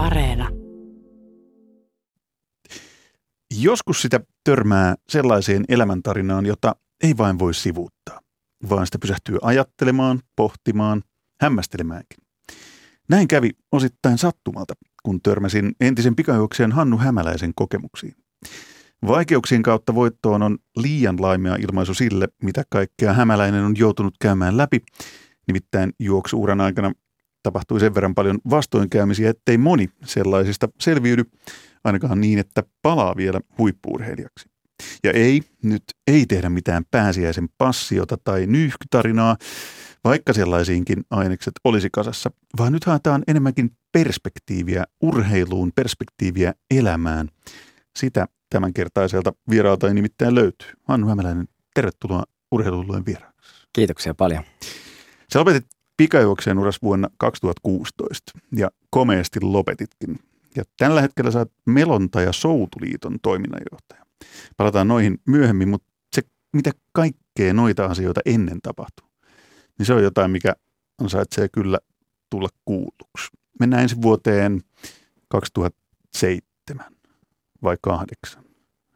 [0.00, 0.48] Areena.
[3.60, 8.20] Joskus sitä törmää sellaiseen elämäntarinaan, jota ei vain voi sivuuttaa,
[8.70, 11.02] vaan sitä pysähtyy ajattelemaan, pohtimaan,
[11.40, 12.18] hämmästelemäänkin.
[13.08, 18.14] Näin kävi osittain sattumalta, kun törmäsin entisen pikajuoksijan Hannu Hämäläisen kokemuksiin.
[19.06, 24.80] Vaikeuksien kautta voittoon on liian laimea ilmaisu sille, mitä kaikkea Hämäläinen on joutunut käymään läpi.
[25.46, 26.92] Nimittäin juoksuuran aikana
[27.42, 31.24] tapahtui sen verran paljon vastoinkäymisiä, ettei moni sellaisista selviydy,
[31.84, 34.50] ainakaan niin, että palaa vielä huippuurheilijaksi.
[35.04, 39.36] Ja ei, nyt ei tehdä mitään pääsiäisen passiota tai nyyhkytarinaa,
[40.04, 47.28] vaikka sellaisiinkin ainekset olisi kasassa, vaan nyt haetaan enemmänkin perspektiiviä urheiluun, perspektiiviä elämään.
[47.98, 50.68] Sitä tämänkertaiselta vieraalta ei nimittäin löytyy.
[50.84, 53.54] Hannu Hämäläinen, tervetuloa urheilulleen vieraaksi.
[53.72, 54.44] Kiitoksia paljon.
[55.32, 55.66] Sä lopetit
[56.00, 60.18] pikajuokseen uras vuonna 2016 ja komeasti lopetitkin.
[60.56, 64.04] Ja tällä hetkellä oot Melonta ja Soutuliiton toiminnanjohtaja.
[64.56, 69.06] Palataan noihin myöhemmin, mutta se, mitä kaikkea noita asioita ennen tapahtuu,
[69.78, 70.52] niin se on jotain, mikä
[71.02, 71.78] ansaitsee kyllä
[72.30, 73.28] tulla kuulluksi.
[73.60, 74.60] Mennään ensi vuoteen
[75.28, 76.86] 2007
[77.62, 78.44] vai kahdeksan.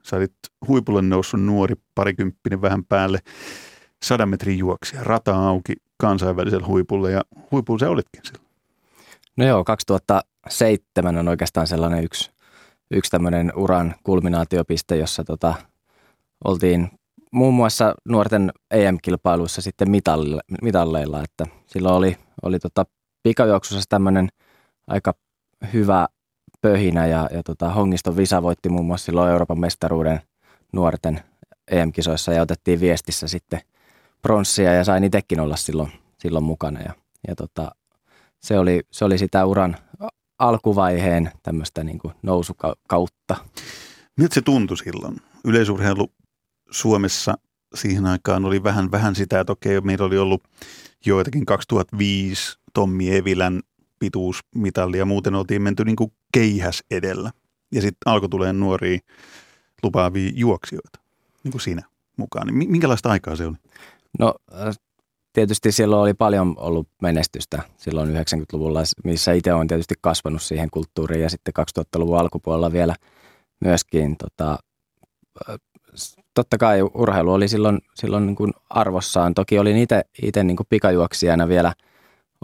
[0.02, 0.34] Sä olit
[0.69, 3.19] huipulle noussut nuori, parikymppinen vähän päälle,
[4.02, 8.45] sadan metrin juoksija, rata auki kansainvälisellä huipulla ja huipulla se olitkin silloin.
[9.37, 12.31] No joo, 2007 on oikeastaan sellainen yksi,
[12.91, 15.55] yksi tämmöinen uran kulminaatiopiste, jossa tota,
[16.45, 16.91] oltiin
[17.33, 22.87] muun muassa nuorten EM-kilpailuissa sitten mitalle, mitalleilla, että silloin oli, oli tota
[23.22, 24.28] pikajuoksussa tämmöinen
[24.87, 25.15] aika
[25.72, 26.09] hyvä
[26.61, 30.20] pöhinä ja, ja tota, Hongiston Visa voitti muun muassa silloin Euroopan mestaruuden
[30.72, 31.20] nuorten
[31.70, 33.61] EM-kisoissa ja otettiin viestissä sitten
[34.25, 36.94] pronssia ja sain itsekin olla silloin, silloin mukana ja,
[37.28, 37.75] ja tota,
[38.41, 39.77] se, oli, se oli sitä uran
[40.39, 43.36] alkuvaiheen tämmöistä niin kuin nousukautta.
[44.16, 45.16] Miltä se tuntui silloin?
[45.44, 46.12] Yleisurheilu
[46.70, 47.39] Suomessa
[47.75, 50.43] siihen aikaan oli vähän, vähän sitä, että okei, meillä oli ollut
[51.06, 53.60] joitakin 2005 Tommi Evilän
[53.98, 57.31] pituusmitalli ja muuten oltiin menty niin kuin keihäs edellä.
[57.72, 58.98] Ja sitten alkoi tulee nuoria
[59.82, 60.98] lupaavia juoksijoita,
[61.44, 61.82] niin kuin sinä
[62.16, 62.47] mukaan.
[62.47, 63.56] Niin minkälaista aikaa se oli?
[64.19, 64.34] No
[65.32, 71.22] tietysti silloin oli paljon ollut menestystä silloin 90-luvulla, missä itse olen tietysti kasvanut siihen kulttuuriin
[71.22, 72.94] ja sitten 2000-luvun alkupuolella vielä
[73.60, 74.58] myöskin tota,
[76.34, 79.34] totta kai urheilu oli silloin, silloin niin kuin arvossaan.
[79.34, 81.72] Toki olin itse, itse niin kuin pikajuoksijana vielä,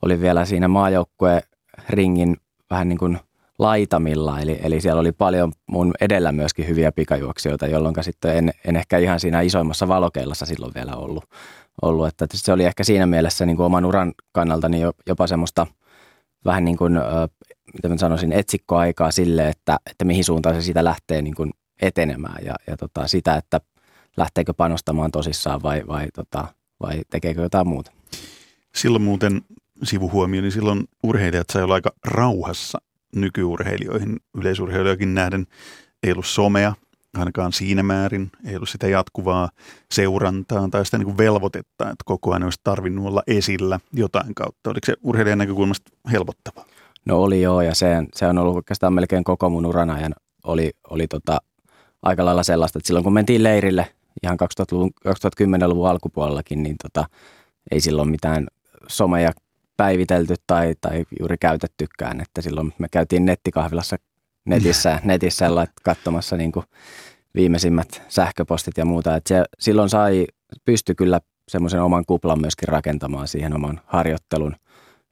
[0.02, 1.42] oli vielä siinä maajoukkue
[1.88, 2.36] ringin
[2.70, 3.18] vähän niin kuin
[3.58, 8.76] laitamilla, eli, eli siellä oli paljon mun edellä myöskin hyviä pikajuoksijoita, jolloin sitten en, en
[8.76, 11.24] ehkä ihan siinä isoimmassa valokeilassa silloin vielä ollut.
[11.82, 12.08] Ollut.
[12.08, 15.66] Että se oli ehkä siinä mielessä niin kuin oman uran kannalta niin jopa semmoista
[16.44, 16.92] vähän niin kuin,
[17.72, 21.50] mitä mä sanoisin, etsikkoaikaa sille, että, että mihin suuntaan se siitä lähtee niin kuin
[21.82, 23.60] etenemään ja, ja tota, sitä, että
[24.16, 26.48] lähteekö panostamaan tosissaan vai, vai, tota,
[26.80, 27.92] vai tekeekö jotain muuta.
[28.74, 29.40] Silloin muuten
[29.82, 32.78] sivuhuomio, niin silloin urheilijat sai olla aika rauhassa
[33.16, 35.46] nykyurheilijoihin, yleisurheilijoihin nähden.
[36.02, 36.74] Ei ollut somea,
[37.18, 39.48] ainakaan siinä määrin, ei ollut sitä jatkuvaa
[39.92, 44.70] seurantaa tai sitä niin kuin velvoitetta, että koko ajan olisi tarvinnut olla esillä jotain kautta.
[44.70, 46.64] Oliko se urheilijan näkökulmasta helpottavaa?
[47.04, 50.70] No oli joo, ja se, se on ollut oikeastaan melkein koko mun uran ajan oli,
[50.90, 51.38] oli tota,
[52.02, 53.86] aika lailla sellaista, että silloin kun mentiin leirille
[54.22, 57.08] ihan 2000-luvun, 2010-luvun alkupuolellakin, niin tota,
[57.70, 58.46] ei silloin mitään
[58.88, 59.32] someja
[59.76, 63.96] päivitelty tai, tai juuri käytettykään, että silloin me käytiin nettikahvilassa
[64.44, 65.46] netissä, netissä
[65.82, 66.66] katsomassa niin kuin
[67.34, 70.26] viimeisimmät sähköpostit ja muuta, että se, silloin sai,
[70.64, 74.56] pysty kyllä semmoisen oman kuplan myöskin rakentamaan siihen oman harjoittelun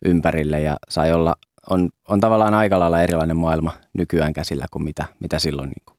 [0.05, 1.34] ympärille ja sai olla,
[1.71, 5.99] on, on tavallaan aika lailla erilainen maailma nykyään käsillä kuin mitä, mitä silloin niin kuin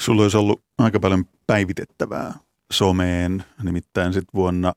[0.00, 2.34] Sulla olisi ollut aika paljon päivitettävää
[2.72, 4.72] someen, nimittäin sitten vuonna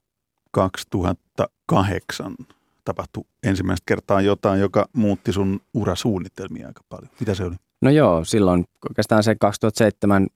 [0.51, 2.35] 2008
[2.83, 7.11] tapahtui ensimmäistä kertaa jotain, joka muutti sun urasuunnitelmia aika paljon.
[7.19, 7.55] Mitä se oli?
[7.81, 10.27] No joo, silloin oikeastaan se 2007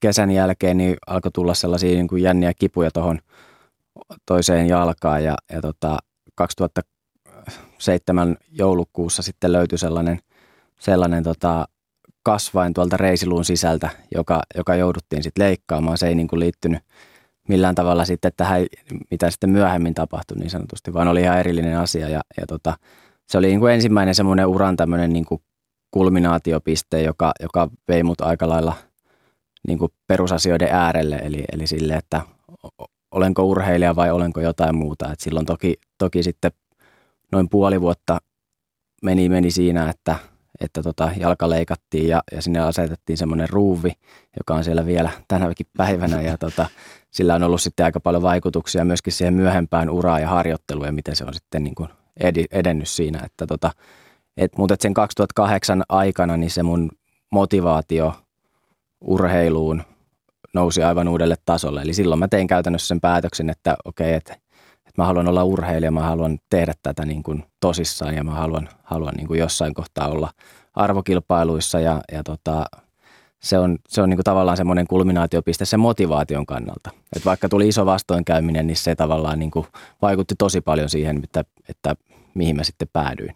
[0.00, 3.18] kesän jälkeen niin alkoi tulla sellaisia niin kuin jänniä kipuja tuohon
[4.26, 5.98] toiseen jalkaan ja, ja tota,
[6.34, 10.18] 2007 joulukuussa sitten löytyi sellainen,
[10.78, 11.68] sellainen tota,
[12.22, 15.98] kasvain tuolta reisiluun sisältä, joka, joka jouduttiin sitten leikkaamaan.
[15.98, 16.82] Se ei niin kuin liittynyt
[17.48, 18.66] millään tavalla sitten tähän,
[19.10, 22.08] mitä sitten myöhemmin tapahtui niin sanotusti, vaan oli ihan erillinen asia.
[22.08, 22.76] Ja, ja tota,
[23.28, 25.42] se oli niin kuin ensimmäinen semmoinen uran tämmöinen niin kuin
[25.90, 28.74] kulminaatiopiste, joka, joka vei mut aika lailla
[29.68, 32.20] niin kuin perusasioiden äärelle, eli, eli sille, että
[33.10, 35.12] olenko urheilija vai olenko jotain muuta.
[35.12, 36.52] Et silloin toki, toki sitten
[37.32, 38.18] noin puoli vuotta
[39.02, 40.16] meni, meni siinä, että,
[40.60, 43.92] että tota, jalka leikattiin ja, ja sinne asetettiin semmoinen ruuvi,
[44.36, 46.66] joka on siellä vielä tänäkin päivänä ja tota,
[47.10, 51.16] sillä on ollut sitten aika paljon vaikutuksia myöskin siihen myöhempään uraan ja harjoitteluun ja miten
[51.16, 51.88] se on sitten niin kuin
[52.52, 53.70] edennyt siinä, että tota,
[54.36, 56.90] et, mutta et sen 2008 aikana niin se mun
[57.32, 58.14] motivaatio
[59.00, 59.82] urheiluun
[60.54, 61.82] nousi aivan uudelle tasolle.
[61.82, 64.36] Eli silloin mä tein käytännössä sen päätöksen, että okei, okay, että
[64.98, 69.14] mä haluan olla urheilija, mä haluan tehdä tätä niin kuin tosissaan ja mä haluan, haluan
[69.16, 70.30] niin kuin jossain kohtaa olla
[70.74, 72.64] arvokilpailuissa ja, ja tota,
[73.42, 76.90] se on, se on niin kuin tavallaan semmoinen kulminaatiopiste sen motivaation kannalta.
[77.16, 79.66] Et vaikka tuli iso vastoinkäyminen, niin se tavallaan niin kuin
[80.02, 81.96] vaikutti tosi paljon siihen, että, että
[82.34, 83.34] mihin mä sitten päädyin.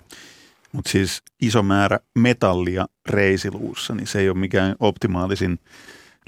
[0.72, 5.58] Mutta siis iso määrä metallia reisiluussa, niin se ei ole mikään optimaalisin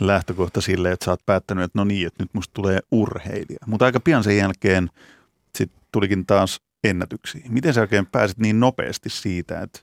[0.01, 3.59] lähtökohta sille, että sä oot päättänyt, että no niin, että nyt musta tulee urheilija.
[3.67, 4.91] Mutta aika pian sen jälkeen
[5.93, 7.41] tulikin taas ennätyksiä.
[7.49, 9.81] Miten sä oikein pääsit niin nopeasti siitä, että,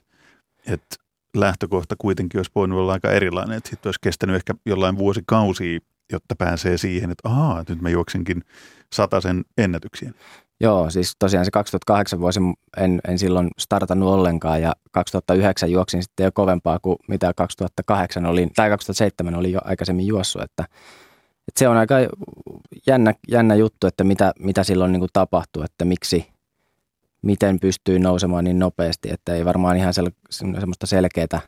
[0.66, 0.96] että
[1.36, 5.78] lähtökohta kuitenkin olisi voinut olla aika erilainen, että sitten olisi kestänyt ehkä jollain vuosikausia,
[6.12, 8.44] jotta pääsee siihen, että ahaa, nyt mä juoksenkin
[9.20, 10.14] sen ennätyksiin.
[10.60, 12.40] Joo, siis tosiaan se 2008 vuosi
[12.76, 18.48] en, en silloin startannut ollenkaan ja 2009 juoksin sitten jo kovempaa kuin mitä 2008 oli,
[18.56, 20.64] tai 2007 oli jo aikaisemmin juossut, että,
[21.48, 21.94] että se on aika
[22.86, 26.26] jännä, jännä juttu, että mitä, mitä silloin niin kuin tapahtui, että miksi,
[27.22, 31.40] miten pystyy nousemaan niin nopeasti, että ei varmaan ihan sel, semmoista selkeää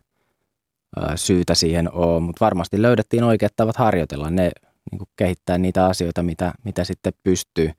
[1.15, 4.51] syytä siihen ole, mutta varmasti löydettiin oikeat tavat harjoitella, ne
[4.91, 7.71] niin kuin kehittää niitä asioita, mitä, mitä sitten pystyy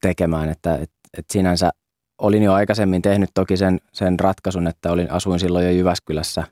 [0.00, 1.70] tekemään, että et, et sinänsä
[2.18, 6.44] olin jo aikaisemmin tehnyt toki sen, sen ratkaisun, että olin, asuin silloin jo Jyväskylässä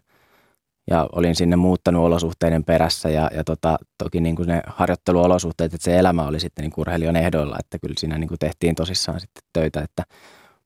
[0.91, 5.85] ja olin sinne muuttanut olosuhteiden perässä ja, ja tota, toki niin kuin ne harjoitteluolosuhteet, että
[5.85, 9.43] se elämä oli sitten niin urheilijan ehdoilla, että kyllä siinä niin kuin tehtiin tosissaan sitten
[9.53, 10.03] töitä, että,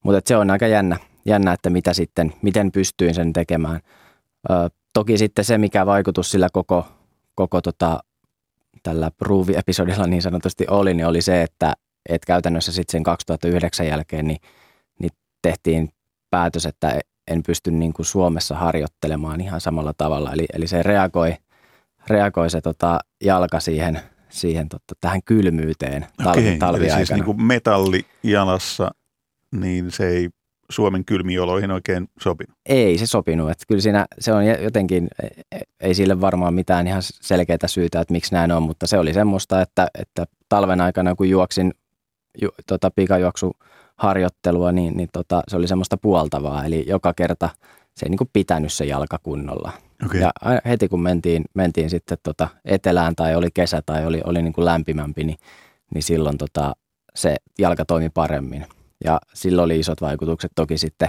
[0.03, 3.81] mutta että se on aika jännä, jännä, että mitä sitten, miten pystyin sen tekemään.
[4.51, 6.87] Ö, toki sitten se, mikä vaikutus sillä koko,
[7.35, 8.01] koko tota,
[8.83, 11.73] tällä Ruuvi-episodilla niin sanotusti oli, niin oli se, että
[12.09, 14.41] että käytännössä sitten sen 2009 jälkeen niin,
[14.99, 15.11] niin
[15.43, 15.89] tehtiin
[16.31, 20.33] päätös, että en pysty niin kuin Suomessa harjoittelemaan ihan samalla tavalla.
[20.33, 21.37] Eli, eli se reagoi,
[22.09, 26.99] reagoi se tota jalka siihen, siihen totta, tähän kylmyyteen talvi, Okei, talviaikana.
[26.99, 28.91] Eli siis niin kuin metalli jalassa,
[29.53, 30.29] niin se ei
[30.71, 32.57] Suomen kylmiin oloihin oikein sopinut?
[32.67, 33.51] Ei se sopinut.
[33.51, 38.01] Että kyllä siinä se on jotenkin, e, e, ei sille varmaan mitään ihan selkeää syytä,
[38.01, 41.75] että miksi näin on, mutta se oli semmoista, että, että talven aikana kun juoksin
[42.43, 42.91] ju, tota,
[43.95, 46.65] pikajuoksuharjoittelua, niin, niin tota, se oli semmoista puoltavaa.
[46.65, 47.49] Eli joka kerta
[47.97, 49.73] se ei niin kuin pitänyt se jalka kunnolla.
[50.07, 50.21] Okay.
[50.21, 50.33] Ja
[50.65, 54.65] heti kun mentiin, mentiin sitten tota etelään tai oli kesä tai oli, oli niin kuin
[54.65, 55.39] lämpimämpi, niin,
[55.95, 56.77] niin silloin tota,
[57.15, 58.67] se jalka toimi paremmin.
[59.05, 61.09] Ja silloin oli isot vaikutukset toki sitten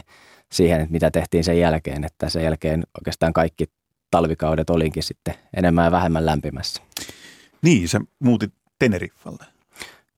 [0.52, 3.66] siihen, että mitä tehtiin sen jälkeen, että sen jälkeen oikeastaan kaikki
[4.12, 6.82] talvikaudet olinkin sitten enemmän ja vähemmän lämpimässä.
[7.62, 9.55] Niin, sä muutit Teneriffalle.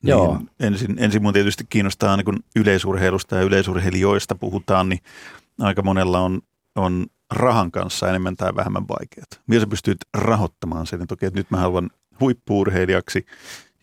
[0.07, 0.39] Niin Joo.
[0.59, 5.00] Ensin, ensin mun tietysti kiinnostaa niin kun yleisurheilusta ja yleisurheilijoista puhutaan, niin
[5.59, 6.42] aika monella on,
[6.75, 9.42] on rahan kanssa enemmän tai vähemmän vaikeat.
[9.48, 11.89] Miten sä pystyt rahoittamaan sen, että, okei, että nyt mä haluan
[12.19, 13.25] huippuurheilijaksi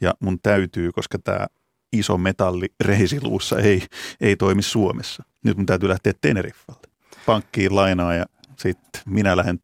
[0.00, 1.46] ja mun täytyy, koska tämä
[1.92, 3.82] iso metalli reisiluussa ei,
[4.20, 5.24] ei toimi Suomessa.
[5.44, 6.88] Nyt mun täytyy lähteä Teneriffalle.
[7.26, 8.24] Pankkiin lainaa ja
[8.58, 9.60] sitten minä lähden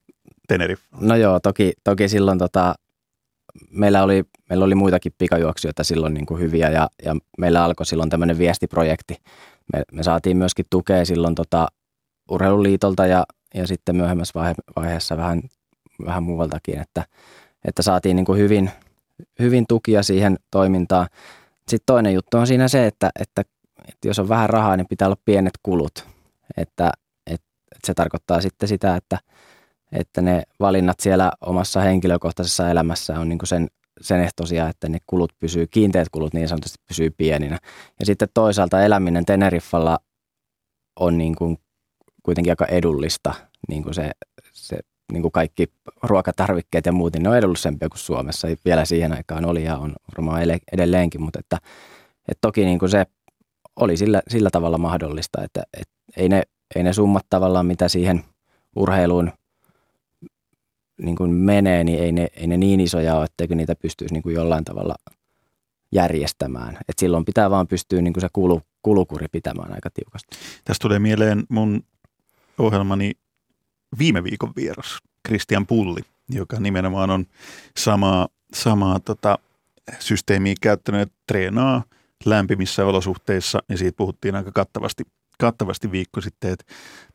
[0.49, 1.07] Teneriffalle.
[1.07, 2.75] No joo, toki, toki silloin tota,
[3.71, 8.11] meillä oli, meillä oli muitakin pikajuoksijoita silloin niin kuin hyviä ja, ja meillä alkoi silloin
[8.11, 9.17] tämmöinen viestiprojekti.
[9.73, 11.69] Me, me saatiin myöskin tukea silloin tota
[12.31, 15.43] urheiluliitolta ja, ja sitten myöhemmässä vaihe, vaiheessa vähän,
[16.05, 17.05] vähän muualtakin, että,
[17.65, 18.71] että saatiin niin kuin hyvin,
[19.39, 21.07] hyvin tukia siihen toimintaan.
[21.69, 23.43] Sitten toinen juttu on siinä se, että, että,
[23.89, 26.07] että jos on vähän rahaa, niin pitää olla pienet kulut.
[26.57, 26.93] Että,
[27.27, 29.19] että, että se tarkoittaa sitten sitä, että,
[29.93, 33.69] että ne valinnat siellä omassa henkilökohtaisessa elämässä on niin kuin sen,
[34.01, 37.59] sen ehtoisia, että ne kulut pysyy, kiinteät kulut niin sanotusti pysyy pieninä.
[38.01, 39.99] Ja sitten toisaalta eläminen Teneriffalla
[41.01, 41.59] on niin kuin
[42.23, 43.35] kuitenkin aika edullista,
[43.69, 44.11] niin kuin se,
[44.53, 44.79] se
[45.13, 48.49] niin kuin kaikki ruokatarvikkeet ja muut, niin ne on edullisempia kuin Suomessa.
[48.65, 50.43] Vielä siihen aikaan oli ja on varmaan
[50.73, 51.59] edelleenkin, mutta että,
[52.29, 53.07] että toki niin kuin se
[53.77, 56.43] oli sillä, sillä tavalla mahdollista, että, että ei, ne,
[56.77, 58.25] ei ne summat tavallaan, mitä siihen
[58.77, 59.33] urheiluun
[61.03, 64.23] niin kuin menee, niin ei ne, ei ne niin isoja ole, etteikö niitä pystyisi niin
[64.23, 64.95] kuin jollain tavalla
[65.93, 66.79] järjestämään.
[66.89, 70.37] Et silloin pitää vaan pystyä niin kuin se kulu, kulukuri pitämään aika tiukasti.
[70.65, 71.83] Tästä tulee mieleen mun
[72.59, 73.13] ohjelmani
[73.99, 77.27] viime viikon vieras, Christian Pulli, joka nimenomaan on
[77.77, 79.39] samaa, samaa tota,
[79.99, 81.83] systeemiä käyttänyt, että treenaa
[82.25, 85.05] lämpimissä olosuhteissa, ja siitä puhuttiin aika kattavasti
[85.41, 86.65] kattavasti viikko sitten, että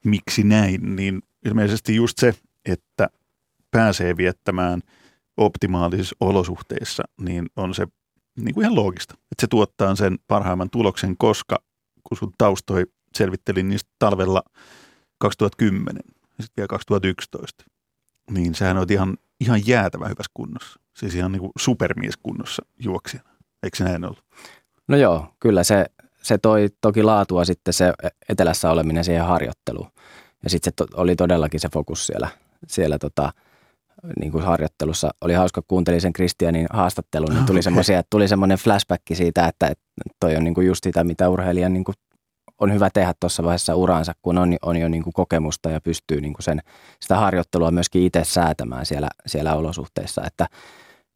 [0.04, 2.34] miksi näin, niin ilmeisesti just se,
[2.65, 3.10] että
[3.75, 4.82] pääsee viettämään
[5.38, 7.88] optimaalisissa olosuhteissa, niin on se
[8.38, 9.13] niin kuin ihan loogista.
[9.13, 11.55] Että se tuottaa sen parhaimman tuloksen, koska
[12.03, 14.44] kun sun taustoi selvittelin niistä talvella
[15.17, 16.01] 2010
[16.38, 17.65] ja sitten vielä 2011,
[18.32, 20.79] niin sehän on ihan, ihan jäätävä hyvässä kunnossa.
[20.98, 23.29] Siis ihan niin kuin supermies kunnossa juoksijana.
[23.63, 24.24] Eikö se näin ollut?
[24.88, 25.86] No joo, kyllä se,
[26.22, 27.94] se toi toki laatua sitten se
[28.29, 29.91] etelässä oleminen siihen harjoitteluun.
[30.44, 32.27] Ja sitten se to, oli todellakin se fokus siellä,
[32.67, 33.34] siellä tota,
[34.20, 35.10] niin kuin harjoittelussa.
[35.22, 38.04] Oli hauska, kuuntelin sen Kristianin haastattelun, niin tuli, okay.
[38.10, 39.84] tuli semmoinen flashback siitä, että, että
[40.20, 41.96] toi on niin kuin just sitä, mitä urheilijan niin kuin
[42.62, 46.22] on hyvä tehdä tuossa vaiheessa uraansa, kun on, on jo niin kuin kokemusta ja pystyy
[46.22, 46.62] niin kuin sen,
[47.02, 50.22] sitä harjoittelua myöskin itse säätämään siellä, siellä olosuhteissa.
[50.28, 50.48] Että,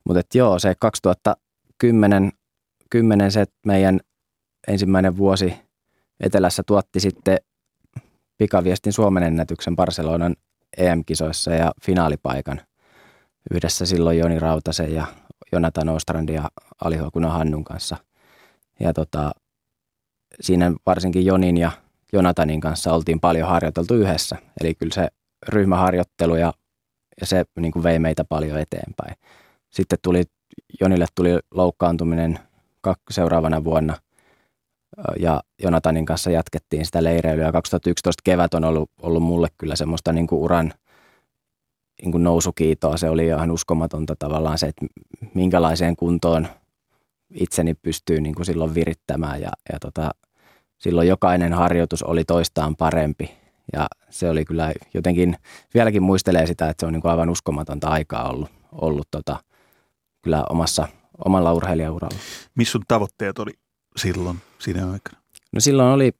[0.05, 2.31] mutta et joo, se 2010
[2.89, 4.00] 10 se meidän
[4.67, 5.53] ensimmäinen vuosi
[6.19, 7.38] Etelässä tuotti sitten
[8.38, 10.36] pikaviestin Suomen ennätyksen Barcelonan
[10.77, 12.62] EM-kisoissa ja finaalipaikan
[13.51, 15.05] yhdessä silloin Joni Rautasen ja
[15.51, 16.50] Jonathan Ostrandi ja
[16.84, 17.98] Alihuokuna Hannun kanssa.
[18.79, 19.31] Ja tota,
[20.41, 21.72] siinä varsinkin Jonin ja
[22.13, 24.38] Jonatanin kanssa oltiin paljon harjoiteltu yhdessä.
[24.62, 25.08] Eli kyllä se
[25.48, 26.53] ryhmäharjoittelu ja,
[27.22, 29.15] ja se niin kuin vei meitä paljon eteenpäin.
[29.69, 30.24] Sitten tuli,
[30.81, 32.39] Jonille tuli loukkaantuminen
[33.12, 33.98] seuraavana vuonna
[35.19, 37.51] ja Jonatanin kanssa jatkettiin sitä leireilyä.
[37.51, 40.74] 2011 kevät on ollut, ollut mulle kyllä semmoista niin kuin uran
[42.01, 42.97] niin kuin nousukiitoa.
[42.97, 44.85] Se oli ihan uskomatonta tavallaan se, että
[45.33, 46.47] minkälaiseen kuntoon
[47.33, 50.11] itseni pystyy niin kuin silloin virittämään ja, ja tota,
[50.77, 53.31] silloin jokainen harjoitus oli toistaan parempi.
[53.73, 55.35] Ja se oli kyllä jotenkin,
[55.73, 59.39] vieläkin muistelee sitä, että se on niin kuin aivan uskomatonta aikaa ollut, ollut tota,
[60.21, 60.87] kyllä omassa,
[61.25, 62.17] omalla urheilijauralla.
[62.55, 63.51] Missä sun tavoitteet oli
[63.97, 65.21] silloin siinä aikana?
[65.51, 66.11] No silloin oli,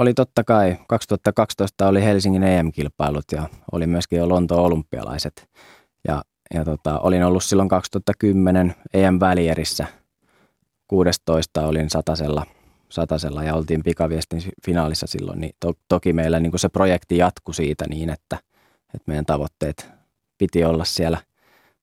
[0.00, 5.48] oli totta kai, 2012 oli Helsingin EM-kilpailut ja oli myöskin jo Lontoon olympialaiset.
[6.08, 6.22] Ja,
[6.54, 9.86] ja tota, olin ollut silloin 2010 EM-välierissä.
[10.88, 12.46] 16 olin satasella–
[12.90, 17.54] satasella ja oltiin pikaviestin finaalissa silloin, niin to, toki meillä niin kuin se projekti jatkui
[17.54, 18.38] siitä niin, että,
[18.94, 19.90] että meidän tavoitteet
[20.38, 21.18] piti olla siellä,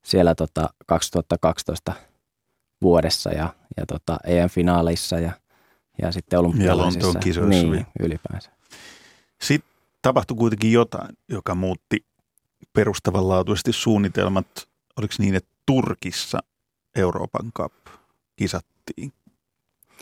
[0.04, 1.92] siellä tota 2012
[2.82, 5.32] vuodessa ja, ja tota EM-finaaleissa ja,
[6.02, 7.18] ja sitten olympialaisissa.
[7.34, 8.50] Ja niin, ylipäänsä.
[9.40, 9.70] Sitten
[10.02, 12.04] tapahtui kuitenkin jotain, joka muutti
[12.72, 14.68] perustavanlaatuisesti suunnitelmat.
[14.96, 16.38] Oliko niin, että Turkissa
[16.96, 17.72] Euroopan Cup
[18.36, 19.12] kisattiin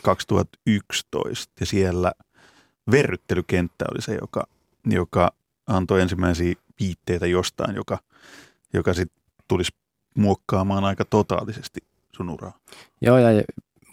[0.03, 2.11] 2011 ja siellä
[2.91, 4.47] verryttelykenttä oli se, joka,
[4.85, 5.31] joka
[5.67, 7.97] antoi ensimmäisiä viitteitä jostain, joka,
[8.73, 9.71] joka sitten tulisi
[10.15, 11.79] muokkaamaan aika totaalisesti
[12.15, 12.59] sun uraa.
[13.01, 13.43] Joo, ja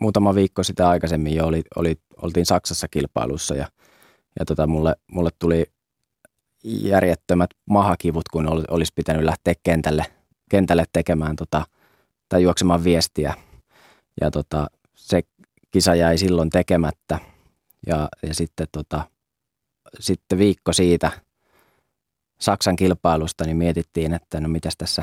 [0.05, 3.69] muutama viikko sitä aikaisemmin jo oli, oli, oltiin Saksassa kilpailussa ja,
[4.39, 5.65] ja tota, mulle, mulle tuli
[6.65, 10.05] järjettömät mahakivut, kun olisi pitänyt lähteä kentälle,
[10.51, 11.65] kentälle tekemään tota,
[12.29, 13.35] tai juoksemaan viestiä.
[14.21, 15.23] Ja tota, se
[15.71, 17.19] kisa jäi silloin tekemättä
[17.87, 19.05] ja, ja sitten, tota,
[20.01, 21.11] sitten viikko siitä
[22.41, 25.03] Saksan kilpailusta niin mietittiin, että no mitäs tässä,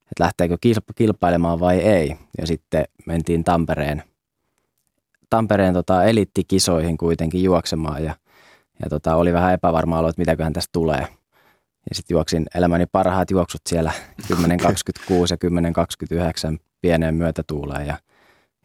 [0.00, 0.56] että lähteekö
[0.94, 2.16] kilpailemaan vai ei.
[2.38, 4.02] Ja sitten mentiin Tampereen,
[5.30, 8.14] Tampereen tota eliittikisoihin kuitenkin juoksemaan ja,
[8.82, 11.00] ja tota, oli vähän epävarma olo, että mitäköhän tästä tulee.
[11.90, 13.92] Ja sitten juoksin elämäni parhaat juoksut siellä
[14.32, 14.34] 10.26
[15.10, 15.36] ja
[16.52, 17.98] 10.29 pieneen myötätuuleen ja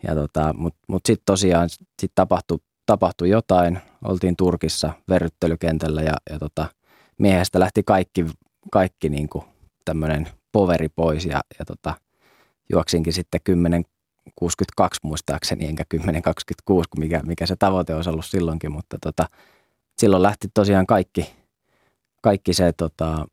[0.07, 3.79] ja tota, Mutta mut sitten tosiaan sit tapahtui, tapahtui jotain.
[4.03, 6.65] Oltiin Turkissa verryttelykentällä ja, ja tota,
[7.17, 8.25] miehestä lähti kaikki,
[8.71, 9.43] kaikki niinku
[9.85, 11.93] tämmöinen poveri pois ja, ja tota,
[12.71, 13.41] juoksinkin sitten
[14.41, 19.29] 10.62 muistaakseni, enkä 10.26, mikä, mikä se tavoite olisi ollut silloinkin, mutta tota,
[19.97, 21.35] silloin lähti tosiaan kaikki,
[22.21, 23.25] kaikki se tota,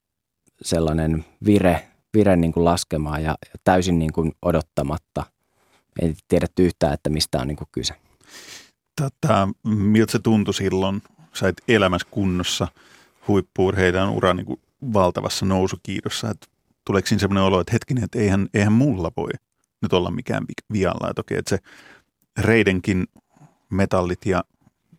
[0.62, 5.25] sellainen vire, vire niin kuin laskemaan ja, ja täysin niin kuin odottamatta–
[6.00, 7.94] ei tiedetty yhtään, että mistä on niin kuin kyse.
[8.97, 11.02] Tätä, miltä se tuntui silloin?
[11.32, 12.68] Sait elämässä kunnossa
[13.28, 14.61] huippuurheilijan ura niin kuin
[14.92, 16.30] valtavassa nousukiidossa.
[16.30, 16.47] Että
[16.85, 19.30] tuleeko siinä sellainen olo, että hetkinen, että eihän, eihän mulla voi
[19.82, 21.10] nyt olla mikään vialla.
[21.10, 21.58] Että okei, että se
[22.38, 23.06] reidenkin
[23.70, 24.44] metallit ja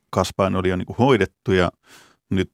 [0.10, 1.72] kasvain oli jo niin kuin hoidettu ja
[2.30, 2.52] nyt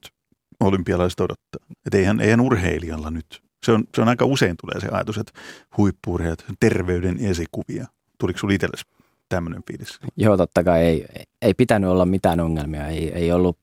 [0.60, 1.68] olympialaiset odottaa.
[1.86, 3.42] Että eihän, eihän urheilijalla nyt.
[3.66, 5.40] Se on, se on aika usein tulee se ajatus, että
[5.78, 8.86] huippuurheilijat, terveyden esikuvia tuliko sinulla itsellesi
[9.30, 10.00] tämmöinen fiilis?
[10.18, 11.06] Joo, totta kai ei,
[11.42, 12.88] ei pitänyt olla mitään ongelmia.
[12.88, 13.58] Ei, ei ollut,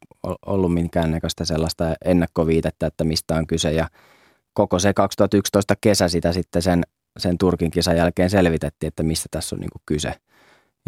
[0.47, 3.73] ollut minkäännäköistä sellaista ennakkoviitettä, että mistä on kyse.
[3.73, 3.89] Ja
[4.53, 6.83] koko se 2011 kesä sitä sitten sen,
[7.19, 10.09] sen Turkin kisan jälkeen selvitettiin, että mistä tässä on niin kyse.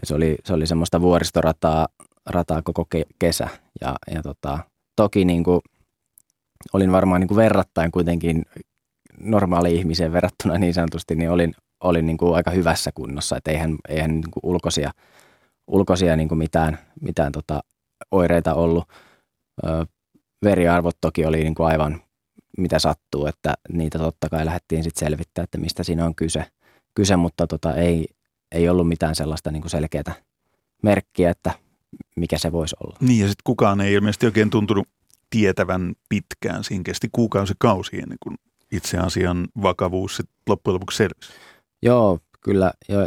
[0.00, 1.88] Ja se oli, se oli semmoista vuoristorataa
[2.26, 3.48] rataa koko ke- kesä.
[3.80, 4.58] Ja, ja tota,
[4.96, 5.60] toki niin kuin,
[6.72, 8.42] olin varmaan niin kuin verrattain kuitenkin
[9.20, 11.54] normaali ihmiseen verrattuna niin sanotusti, niin olin,
[11.84, 14.90] olin niin kuin aika hyvässä kunnossa, että eihän, eihän niin kuin ulkoisia,
[15.66, 17.60] ulkoisia niin kuin mitään, mitään tota
[18.10, 18.84] oireita ollut.
[19.66, 19.86] Ö,
[20.44, 22.00] veriarvot toki oli niin kuin aivan
[22.56, 26.46] mitä sattuu, että niitä totta kai lähdettiin sitten selvittämään, että mistä siinä on kyse,
[26.94, 28.06] kyse mutta tota, ei,
[28.52, 30.14] ei ollut mitään sellaista niin kuin selkeää
[30.82, 31.52] merkkiä, että
[32.16, 32.96] mikä se voisi olla.
[33.00, 34.88] Niin ja sitten kukaan ei ilmeisesti oikein tuntunut
[35.30, 36.64] tietävän pitkään.
[36.64, 37.54] Siinä kesti kuukausi
[37.92, 38.36] ennen kuin
[38.72, 41.32] itse asian vakavuus sit loppujen lopuksi selvisi.
[41.82, 42.98] Joo, kyllä, jo,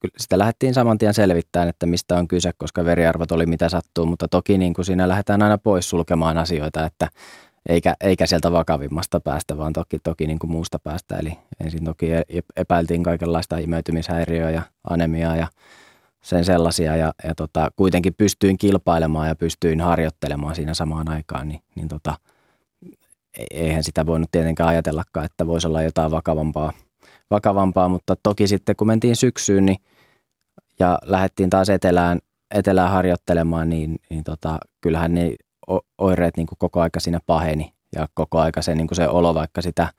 [0.00, 4.06] kyllä sitä lähdettiin saman tien selvittämään, että mistä on kyse, koska veriarvot oli mitä sattuu,
[4.06, 7.08] mutta toki niin kuin siinä lähdetään aina pois sulkemaan asioita, että
[7.68, 11.16] eikä, eikä sieltä vakavimmasta päästä, vaan toki, toki niin kuin muusta päästä.
[11.16, 11.32] Eli
[11.64, 12.22] ensin toki e-,
[12.56, 15.46] epäiltiin kaikenlaista imeytymishäiriöä ja anemiaa ja
[16.22, 21.60] sen sellaisia ja, ja tota, kuitenkin pystyin kilpailemaan ja pystyin harjoittelemaan siinä samaan aikaan, niin,
[21.74, 22.14] niin tota,
[23.38, 26.72] e-, eihän sitä voinut tietenkään ajatellakaan, että voisi olla jotain vakavampaa,
[27.30, 29.78] vakavampaa, mutta toki sitten kun mentiin syksyyn niin,
[30.78, 32.18] ja lähdettiin taas etelään,
[32.54, 35.34] etelään harjoittelemaan, niin, niin tota, kyllähän ne
[35.98, 39.34] oireet niin kuin koko aika siinä paheni ja koko aika se, niin kuin se olo,
[39.34, 39.92] vaikka sitä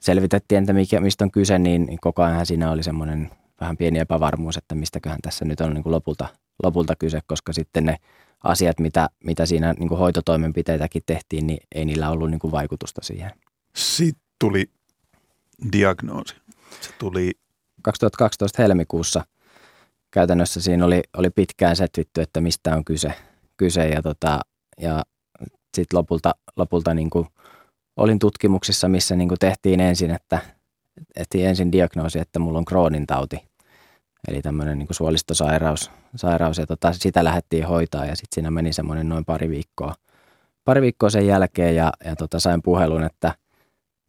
[0.00, 3.98] selvitettiin, että mikä, mistä on kyse, niin, niin koko ajan siinä oli semmoinen vähän pieni
[3.98, 6.28] epävarmuus, että mistäköhän tässä nyt on niin kuin lopulta,
[6.62, 7.96] lopulta kyse, koska sitten ne
[8.44, 13.00] asiat, mitä, mitä siinä niin kuin hoitotoimenpiteitäkin tehtiin, niin ei niillä ollut niin kuin vaikutusta
[13.04, 13.30] siihen.
[13.76, 14.70] Sitten tuli
[15.72, 16.34] diagnoosi.
[16.80, 17.32] Se tuli
[17.82, 19.24] 2012 helmikuussa
[20.10, 23.14] käytännössä siinä oli, oli pitkään setvitty, että mistä on kyse,
[23.56, 24.40] kyse ja, tota,
[24.80, 25.02] ja
[25.76, 27.26] sitten lopulta, lopulta niin kuin
[27.96, 30.38] olin tutkimuksissa, missä niin kuin tehtiin ensin, että
[31.14, 33.42] tehtiin ensin diagnoosi, että mulla on Crohnin tauti,
[34.28, 39.08] eli tämmöinen niin suolistosairaus, sairaus, ja tota, sitä lähdettiin hoitaa ja sitten siinä meni semmoinen
[39.08, 39.94] noin pari viikkoa,
[40.64, 43.34] pari viikkoa sen jälkeen ja, ja tota, sain puhelun, että,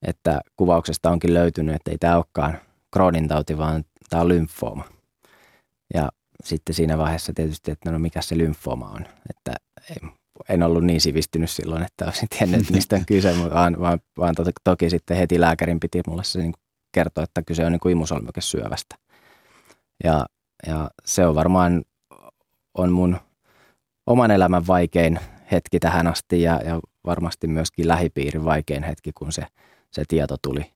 [0.08, 2.60] että kuvauksesta onkin löytynyt, että ei tämä olekaan
[2.96, 4.84] Crohnin tauti, vaan tämä on lymfooma.
[5.94, 6.10] Ja
[6.44, 9.56] sitten siinä vaiheessa tietysti, että no mikä se lymfooma on, että
[9.90, 10.10] ei,
[10.50, 14.52] en ollut niin sivistynyt silloin, että olisin tiennyt, mistä on kyse, vaan, vaan, vaan toki,
[14.64, 16.54] toki sitten heti lääkärin piti mulle se niin
[16.92, 18.96] kertoa, että kyse on niin imusolmukesyövästä.
[20.04, 20.26] Ja,
[20.68, 21.84] ja se on varmaan
[22.74, 23.18] on mun
[24.06, 25.20] oman elämän vaikein
[25.52, 29.48] hetki tähän asti ja, ja varmasti myöskin lähipiirin vaikein hetki, kun se,
[29.92, 30.72] se tieto tuli,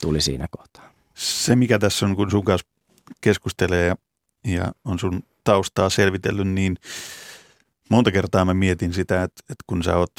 [0.00, 0.92] tuli siinä kohtaa.
[1.14, 2.68] Se, mikä tässä on, kun sun kanssa
[3.20, 3.96] keskustelee ja,
[4.44, 6.76] ja on sun taustaa selvitellyt, niin
[7.92, 10.12] monta kertaa mä mietin sitä, että, että kun sä oot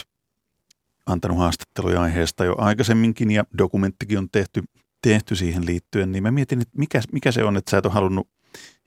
[1.06, 4.64] antanut haastatteluja aiheesta jo aikaisemminkin ja dokumenttikin on tehty
[5.02, 7.94] tehty siihen liittyen, niin mä mietin, että mikä, mikä se on, että sä et ole
[7.94, 8.28] halunnut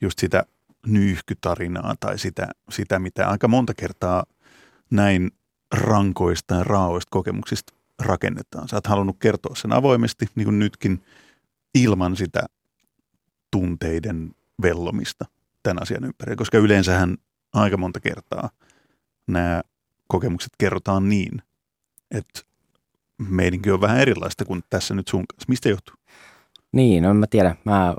[0.01, 0.45] just sitä
[0.87, 4.25] nyyhkytarinaa tai sitä, sitä, mitä aika monta kertaa
[4.91, 5.31] näin
[5.75, 8.69] rankoista ja raaoista kokemuksista rakennetaan.
[8.69, 11.03] Sä oot halunnut kertoa sen avoimesti, niin kuin nytkin,
[11.75, 12.47] ilman sitä
[13.51, 15.25] tunteiden vellomista
[15.63, 17.17] tämän asian ympärillä, koska yleensähän
[17.53, 18.51] aika monta kertaa
[19.27, 19.63] nämä
[20.09, 21.43] kokemukset kerrotaan niin,
[22.11, 22.41] että
[23.29, 25.47] meidänkin on vähän erilaista kuin tässä nyt sun kanssa.
[25.49, 25.95] Mistä johtuu?
[26.73, 27.57] Niin, no en mä tiedä.
[27.65, 27.95] Mä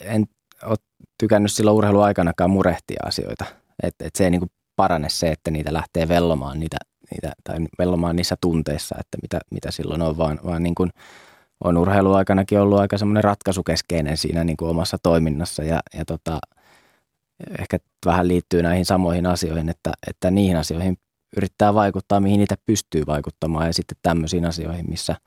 [0.00, 0.26] en
[0.62, 0.78] ole
[1.18, 3.44] tykännyt silloin urheiluaikanakaan murehtia asioita.
[3.82, 6.76] Että et se ei niinku parane se, että niitä lähtee vellomaan niitä,
[7.10, 10.90] niitä, tai vellomaan niissä tunteissa, että mitä, mitä silloin on, vaan, vaan niin kuin
[11.64, 16.38] on urheiluaikanakin ollut aika semmoinen ratkaisukeskeinen siinä niin kuin omassa toiminnassa ja, ja tota,
[17.58, 20.98] ehkä vähän liittyy näihin samoihin asioihin, että, että niihin asioihin
[21.36, 25.16] yrittää vaikuttaa, mihin niitä pystyy vaikuttamaan ja sitten tämmöisiin asioihin, missä–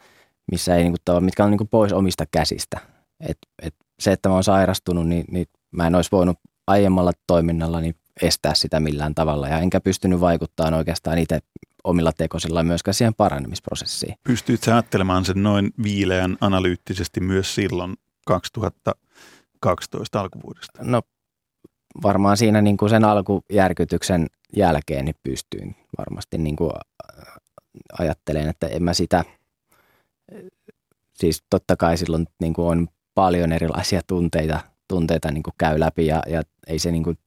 [0.51, 2.79] missä ei, niin kuin, mitkä on niin kuin pois omista käsistä.
[3.19, 7.81] Et, et se, että mä oon sairastunut, niin, niin mä en olisi voinut aiemmalla toiminnalla
[7.81, 9.47] niin estää sitä millään tavalla.
[9.47, 11.39] Ja enkä pystynyt vaikuttamaan oikeastaan itse
[11.83, 14.15] omilla tekosilla myöskään siihen paranemisprosessiin.
[14.23, 17.95] Pystyit sä ajattelemaan sen noin viileän analyyttisesti myös silloin
[18.25, 20.79] 2012 alkuvuodesta?
[20.83, 21.01] No
[22.03, 26.71] varmaan siinä niin kuin sen alkujärkytyksen jälkeen niin pystyin varmasti niin kuin
[27.99, 29.23] ajattelen, että en mä sitä–
[31.21, 36.05] siis totta kai silloin niin kuin on paljon erilaisia tunteita, tunteita niin kuin käy läpi
[36.05, 37.17] ja, ja ei se niin kuin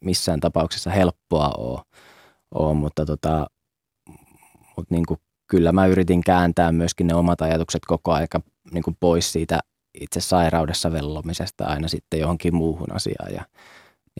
[0.00, 1.80] missään tapauksessa helppoa ole,
[2.54, 3.46] ole mutta, tota,
[4.76, 8.40] mutta niin kuin kyllä mä yritin kääntää myöskin ne omat ajatukset koko aika
[8.72, 9.60] niin kuin pois siitä
[10.00, 13.44] itse sairaudessa vellomisesta aina sitten johonkin muuhun asiaan ja,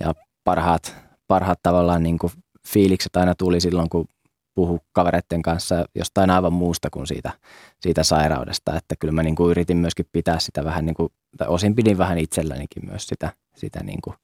[0.01, 0.97] ja parhaat,
[1.29, 2.33] parhaat tavallaan niin kuin
[2.69, 4.09] fiilikset aina tuli silloin, kun
[4.55, 7.33] puhu kavereiden kanssa jostain aivan muusta kuin siitä,
[7.81, 8.77] siitä sairaudesta.
[8.77, 11.99] Että kyllä mä niin kuin yritin myöskin pitää sitä vähän, niin kuin, tai osin pidin
[11.99, 14.17] vähän itsellänikin myös sitä, sitä niin kuin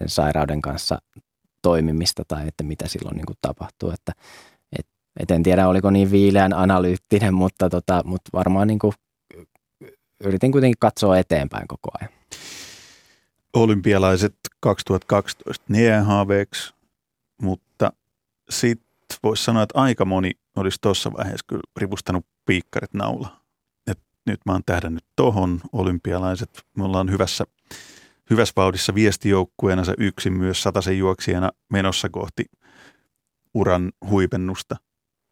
[0.00, 0.98] sen sairauden kanssa
[1.62, 3.90] toimimista tai että mitä silloin niin kuin tapahtuu.
[3.90, 4.12] Että,
[4.78, 4.86] et,
[5.20, 8.92] et en tiedä, oliko niin viileän analyyttinen, mutta, tota, mutta varmaan niin kuin,
[10.24, 12.12] yritin kuitenkin katsoa eteenpäin koko ajan.
[13.54, 16.74] Olympialaiset 2012 ne haaveeksi,
[17.42, 17.92] mutta
[18.50, 18.86] sitten
[19.22, 23.40] voisi sanoa, että aika moni olisi tuossa vaiheessa kyllä ripustanut piikkarit naula.
[23.86, 26.66] Et nyt mä oon tähdännyt tohon olympialaiset.
[26.76, 27.44] Me ollaan hyvässä,
[28.30, 32.44] hyvässä vauhdissa viestijoukkueena se yksin myös sataisen juoksijana menossa kohti
[33.54, 34.76] uran huipennusta.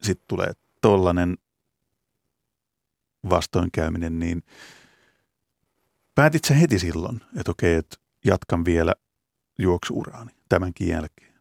[0.03, 1.39] Sitten tulee tollanen
[3.31, 4.43] vastoinkäyminen, niin
[6.15, 8.95] päätit sä heti silloin, että okei, että jatkan vielä
[9.59, 11.35] juoksuuraani tämänkin jälkeen?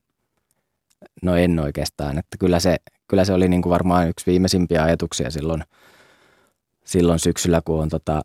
[1.23, 5.31] No en oikeastaan, että kyllä se, kyllä se oli niin kuin varmaan yksi viimeisimpiä ajatuksia
[5.31, 5.63] silloin,
[6.85, 8.21] silloin syksyllä, kun on, tota,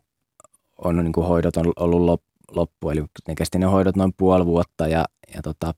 [0.77, 4.87] on niin kuin hoidot on ollut loppu, eli ne kesti ne hoidot noin puoli vuotta
[4.87, 5.73] ja, ja tota,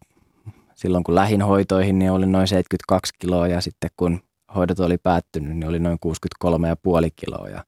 [0.75, 4.21] silloin kun lähin hoitoihin, niin oli noin 72 kiloa ja sitten kun
[4.55, 7.63] hoidot oli päättynyt, niin oli noin 63,5 kiloa ja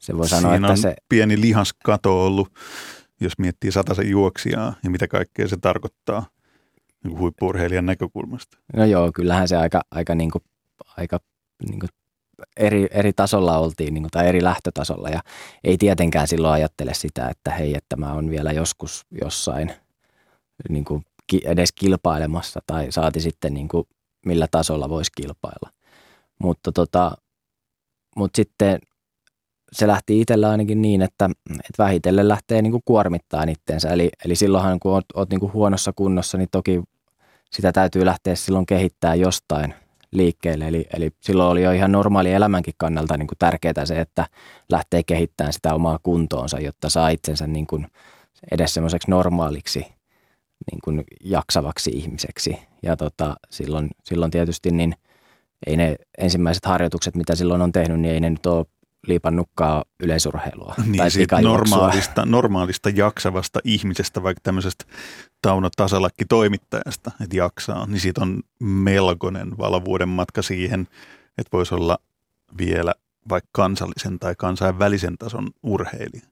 [0.00, 0.94] se voi sanoa, Siinä että on se...
[1.08, 2.48] pieni lihaskato ollut,
[3.20, 6.26] jos miettii sataisen juoksijaa ja mitä kaikkea se tarkoittaa
[7.04, 8.58] niin huippurheilijan näkökulmasta.
[8.76, 10.44] No joo, kyllähän se aika, aika, niin kuin,
[10.96, 11.20] aika
[11.68, 11.88] niin kuin
[12.56, 15.20] eri, eri tasolla oltiin niin kuin, tai eri lähtötasolla ja
[15.64, 19.72] ei tietenkään silloin ajattele sitä, että hei, että mä oon vielä joskus jossain
[20.68, 21.04] niin kuin,
[21.44, 23.84] edes kilpailemassa tai saati sitten niin kuin,
[24.26, 25.70] millä tasolla voisi kilpailla.
[26.38, 27.16] Mutta tota,
[28.16, 28.78] mutta sitten
[29.72, 33.88] se lähti itsellä ainakin niin, että, että vähitellen lähtee niin kuin kuormittaa itteensä.
[33.88, 36.82] Eli, eli silloinhan kun oot, oot niin kuin huonossa kunnossa, niin toki
[37.50, 39.74] sitä täytyy lähteä silloin kehittää jostain
[40.12, 40.68] liikkeelle.
[40.68, 44.26] Eli, eli silloin oli jo ihan normaali elämänkin kannalta niin kuin tärkeää se, että
[44.70, 47.86] lähtee kehittämään sitä omaa kuntoonsa, jotta saa itsensä niin kuin
[48.50, 49.80] edes semmoiseksi normaaliksi
[50.70, 52.58] niin kuin jaksavaksi ihmiseksi.
[52.82, 54.94] Ja tota, silloin, silloin tietysti niin
[55.66, 58.66] ei ne ensimmäiset harjoitukset, mitä silloin on tehnyt, niin ei ne nyt ole
[59.06, 60.74] liipannutkaan yleisurheilua.
[60.84, 64.84] Niin, tai siitä normaalista, normaalista jaksavasta ihmisestä, vaikka tämmöisestä
[65.42, 70.80] Tauno Tasalakki toimittajasta, että jaksaa, niin siitä on melkoinen valovuoden matka siihen,
[71.38, 71.98] että voisi olla
[72.58, 72.94] vielä
[73.28, 76.22] vaikka kansallisen tai kansainvälisen tason urheilija.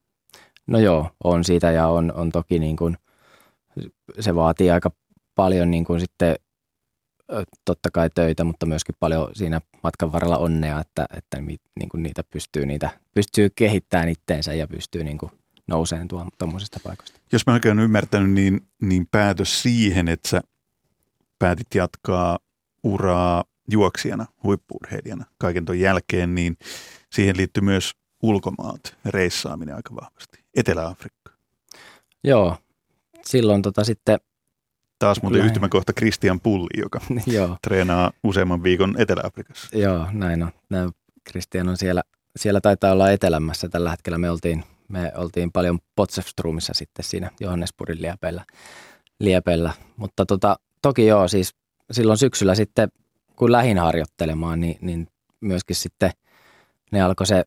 [0.66, 2.96] No joo, on siitä ja on, on toki niin kuin,
[4.20, 4.90] se vaatii aika
[5.34, 6.36] paljon niin kuin sitten
[7.64, 12.22] totta kai töitä, mutta myöskin paljon siinä matkan varrella onnea, että, että niin kuin niitä
[12.24, 15.32] pystyy, niitä pystyy kehittämään itteensä ja pystyy niin kuin
[15.66, 17.20] nouseen tuommoisesta paikasta.
[17.32, 20.40] Jos mä oikein ymmärtänyt, niin, niin päätös siihen, että sä
[21.38, 22.38] päätit jatkaa
[22.82, 26.56] uraa juoksijana, huippuurheilijana kaiken ton jälkeen, niin
[27.12, 30.44] siihen liittyy myös ulkomaat, reissaaminen aika vahvasti.
[30.56, 31.32] Etelä-Afrikka.
[32.24, 32.56] Joo,
[33.24, 34.18] silloin tota sitten
[34.98, 35.46] Taas muuten näin.
[35.46, 37.56] yhtymäkohta Christian Pulli, joka Joo.
[37.62, 39.78] treenaa useamman viikon Etelä-Afrikassa.
[39.78, 40.52] Joo, näin on.
[40.70, 40.90] Näin
[41.30, 42.02] Christian on siellä,
[42.36, 44.18] siellä taitaa olla etelämässä tällä hetkellä.
[44.18, 48.44] Me oltiin, me oltiin paljon Potchefstrumissa sitten siinä Johannesburgin liepellä.
[49.20, 49.72] liepellä.
[49.96, 51.54] Mutta tota, toki joo, siis
[51.90, 52.88] silloin syksyllä sitten,
[53.36, 55.08] kun lähin harjoittelemaan, niin, niin
[55.40, 56.10] myöskin sitten
[56.92, 57.44] ne alkoi se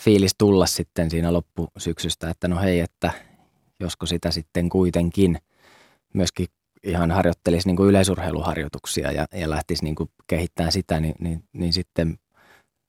[0.00, 3.10] fiilis tulla sitten siinä loppusyksystä, että no hei, että
[3.80, 5.38] josko sitä sitten kuitenkin
[6.14, 6.46] myöskin
[6.84, 11.72] ihan harjoittelisi niin kuin yleisurheiluharjoituksia ja, ja lähtisi niin kuin kehittämään sitä, niin, niin, niin
[11.72, 12.18] sitten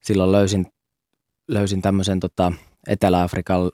[0.04, 0.68] silloin löysin,
[1.48, 2.52] löysin tämmöisen tota
[2.88, 3.72] Etelä-Afrikan,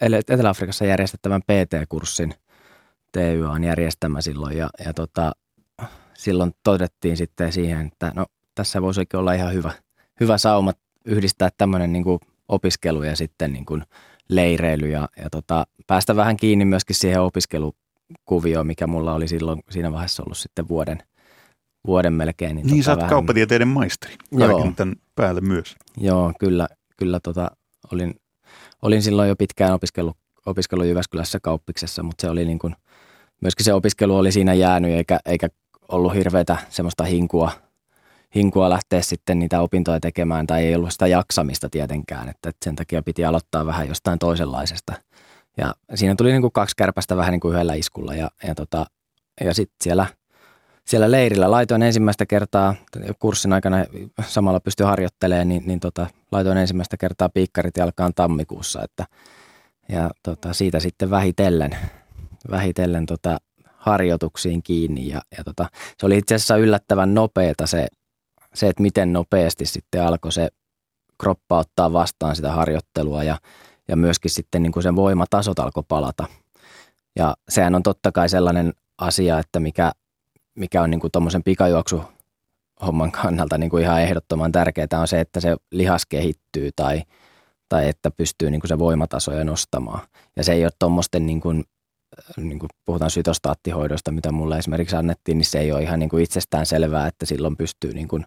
[0.00, 2.34] Etelä-Afrikassa järjestettävän PT-kurssin.
[3.12, 5.32] TYA on järjestämä silloin ja, ja tota,
[6.14, 9.72] silloin todettiin sitten siihen, että no tässä voisi olla ihan hyvä,
[10.20, 10.72] hyvä sauma
[11.04, 13.82] yhdistää tämmöinen niin kuin opiskelu ja sitten niin kuin
[14.28, 17.74] leireily ja, ja tota, päästä vähän kiinni myöskin siihen opiskelu
[18.24, 20.98] kuvio, mikä mulla oli silloin siinä vaiheessa ollut sitten vuoden,
[21.86, 22.56] vuoden melkein.
[22.56, 23.10] Niin, niin tota sä oot vähän...
[23.10, 25.74] kauppatieteiden maisteri kaiken tämän päälle myös.
[25.96, 27.50] Joo, kyllä, kyllä tota,
[27.92, 28.14] olin,
[28.82, 30.16] olin silloin jo pitkään opiskellut,
[30.46, 32.76] opiskellut Jyväskylässä kauppiksessa, mutta se oli niin kuin,
[33.42, 35.48] myöskin se opiskelu oli siinä jäänyt eikä, eikä
[35.88, 37.52] ollut hirveätä semmoista hinkua,
[38.34, 42.76] hinkua lähteä sitten niitä opintoja tekemään tai ei ollut sitä jaksamista tietenkään, että, että sen
[42.76, 44.92] takia piti aloittaa vähän jostain toisenlaisesta–
[45.56, 48.86] ja siinä tuli niin kuin kaksi kärpästä vähän niin kuin yhdellä iskulla ja, ja, tota,
[49.44, 50.06] ja sitten siellä,
[50.84, 52.74] siellä leirillä laitoin ensimmäistä kertaa,
[53.18, 53.84] kurssin aikana
[54.26, 59.06] samalla pystyi harjoittelemaan, niin, niin tota, laitoin ensimmäistä kertaa piikkarit jalkaan tammikuussa, että
[59.88, 61.76] ja tota, siitä sitten vähitellen,
[62.50, 63.38] vähitellen tota,
[63.74, 67.86] harjoituksiin kiinni ja, ja tota, se oli itse asiassa yllättävän nopeeta se,
[68.54, 70.48] se, että miten nopeasti sitten alkoi se
[71.20, 73.38] kroppa ottaa vastaan sitä harjoittelua ja
[73.88, 76.26] ja myöskin sitten niin kuin sen voimatasot alkoi palata.
[77.16, 79.92] Ja sehän on totta kai sellainen asia, että mikä,
[80.54, 82.02] mikä on niin kuin tuommoisen pikajuoksu
[82.86, 87.02] homman kannalta niin kuin ihan ehdottoman tärkeää on se, että se lihas kehittyy tai,
[87.68, 90.00] tai että pystyy niin kuin se voimatasoja nostamaan.
[90.36, 91.64] Ja se ei ole tuommoisten, niin kuin,
[92.36, 96.22] niin kuin puhutaan sytostaattihoidosta, mitä mulle esimerkiksi annettiin, niin se ei ole ihan niin kuin
[96.22, 98.24] itsestään selvää, että silloin pystyy, niin kuin,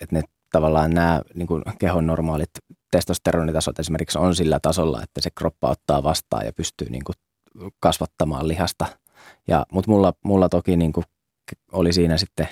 [0.00, 2.50] että ne tavallaan nämä niin kuin kehon normaalit
[2.94, 7.16] testosteronitasot esimerkiksi on sillä tasolla, että se kroppa ottaa vastaan ja pystyy niin kuin
[7.80, 8.86] kasvattamaan lihasta.
[9.48, 11.04] Ja, mutta mulla, mulla toki niin kuin
[11.72, 12.48] oli siinä sitten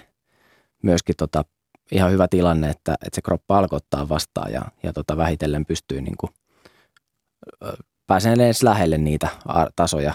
[0.82, 1.44] myöskin tota,
[1.92, 6.00] ihan hyvä tilanne, että, että se kroppa alkoi ottaa vastaan ja, ja tota, vähitellen pystyy
[6.00, 6.30] niin kuin,
[8.06, 9.28] pääsen edes lähelle niitä
[9.76, 10.14] tasoja,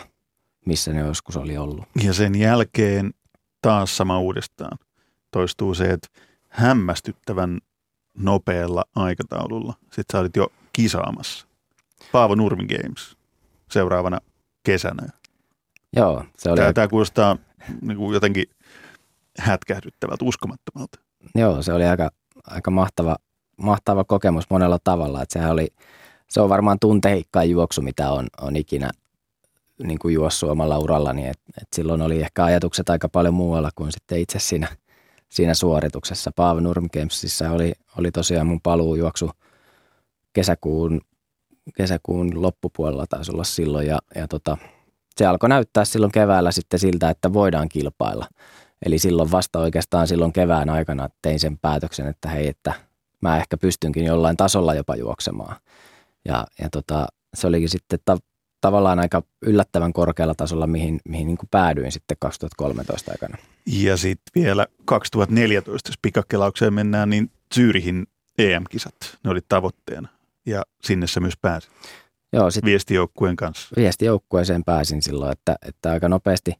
[0.65, 1.85] missä ne joskus oli ollut.
[2.03, 3.13] Ja sen jälkeen
[3.61, 4.77] taas sama uudestaan
[5.31, 6.07] toistuu se, että
[6.49, 7.59] hämmästyttävän
[8.17, 9.73] nopealla aikataululla.
[9.83, 11.47] Sitten sä olit jo kisaamassa.
[12.11, 13.17] Paavo Nurmi Games
[13.71, 14.19] seuraavana
[14.63, 15.07] kesänä.
[15.95, 16.57] Joo, se oli...
[16.57, 17.37] Tämä, tämä kuulostaa
[17.81, 18.45] niin kuin jotenkin
[19.39, 20.99] hätkähdyttävältä, uskomattomalta.
[21.35, 22.11] Joo, se oli aika,
[22.47, 23.15] aika mahtava,
[23.57, 25.21] mahtava kokemus monella tavalla.
[25.21, 25.67] Että sehän oli,
[26.29, 28.89] se on varmaan tunteikkain juoksu, mitä on, on ikinä
[29.83, 31.27] niin kuin juossut omalla urallani.
[31.27, 34.67] Et, et silloin oli ehkä ajatukset aika paljon muualla kuin sitten itse siinä,
[35.29, 36.31] siinä suorituksessa.
[36.35, 39.31] Paavo Nurmi Gamesissa oli, oli tosiaan mun paluujuoksu
[40.33, 41.01] kesäkuun,
[41.77, 44.57] kesäkuun loppupuolella taisi olla silloin ja, ja tota,
[45.17, 48.27] se alkoi näyttää silloin keväällä sitten siltä, että voidaan kilpailla.
[48.85, 52.73] Eli silloin vasta oikeastaan silloin kevään aikana tein sen päätöksen, että hei, että
[53.21, 55.55] mä ehkä pystynkin jollain tasolla jopa juoksemaan.
[56.25, 57.99] Ja, ja tota, se olikin sitten
[58.67, 63.37] tavallaan aika yllättävän korkealla tasolla, mihin, mihin niin kuin päädyin sitten 2013 aikana.
[63.65, 70.07] Ja sitten vielä 2014, jos pikakelaukseen mennään, niin Zyrihin EM-kisat, ne oli tavoitteena.
[70.45, 71.71] Ja sinne sä myös pääsit.
[72.33, 73.75] Joo, sit viestijoukkueen kanssa.
[73.75, 76.53] Viestijoukkueeseen pääsin silloin, että, että aika nopeasti,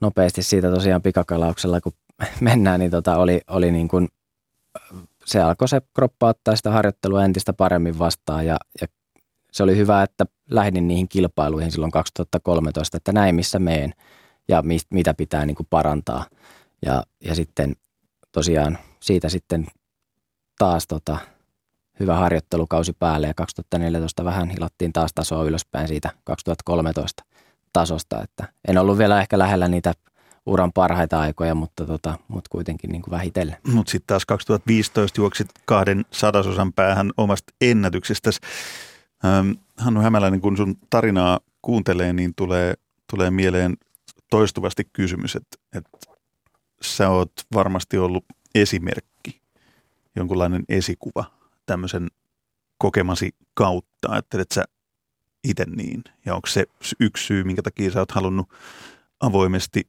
[0.00, 1.92] nopeasti siitä tosiaan pikakalauksella, kun
[2.40, 4.08] mennään, niin tota oli, oli niin kuin,
[5.24, 8.86] se alkoi se kroppa ottaa sitä harjoittelua entistä paremmin vastaan ja, ja
[9.54, 13.94] se oli hyvä, että lähdin niihin kilpailuihin silloin 2013, että näin missä meen
[14.48, 16.26] ja mi, mitä pitää niin kuin parantaa.
[16.86, 17.76] Ja, ja sitten
[18.32, 19.66] tosiaan siitä sitten
[20.58, 21.18] taas tota,
[22.00, 27.24] hyvä harjoittelukausi päälle ja 2014 vähän hilattiin taas tasoa ylöspäin siitä 2013
[27.72, 29.92] tasosta, että en ollut vielä ehkä lähellä niitä
[30.46, 33.56] uran parhaita aikoja, mutta, tota, mutta kuitenkin niin kuin vähitellen.
[33.72, 38.40] Mutta sitten taas 2015 juoksit kahden sadasosan päähän omasta ennätyksestäsi.
[39.24, 42.74] Ähm, Hannu Hämäläinen, kun sun tarinaa kuuntelee, niin tulee,
[43.10, 43.76] tulee mieleen
[44.30, 45.98] toistuvasti kysymys, että, että
[46.82, 48.24] sä oot varmasti ollut
[48.54, 49.40] esimerkki,
[50.16, 51.24] jonkunlainen esikuva
[51.66, 52.08] tämmöisen
[52.78, 54.08] kokemasi kautta?
[54.08, 54.64] Ajattelet sä
[55.44, 56.04] itse niin?
[56.24, 56.64] Ja onko se
[57.00, 58.48] yksi syy, minkä takia sä oot halunnut
[59.20, 59.88] avoimesti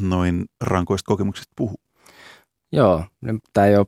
[0.00, 1.82] noin rankoista kokemuksista puhua?
[2.72, 3.04] Joo,
[3.52, 3.86] tämä ei ole,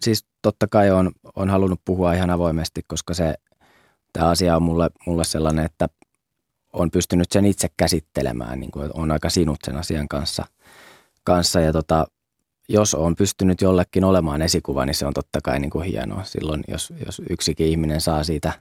[0.00, 3.34] siis totta kai on, on halunnut puhua ihan avoimesti, koska se,
[4.18, 5.88] tämä asia on mulle, mulle sellainen, että
[6.72, 10.44] on pystynyt sen itse käsittelemään, niin kuin on aika sinut sen asian kanssa.
[11.24, 12.06] kanssa ja tota,
[12.68, 16.24] jos on pystynyt jollekin olemaan esikuva, niin se on totta kai niin kuin hienoa.
[16.24, 18.52] Silloin, jos, jos yksikin ihminen saa siitä,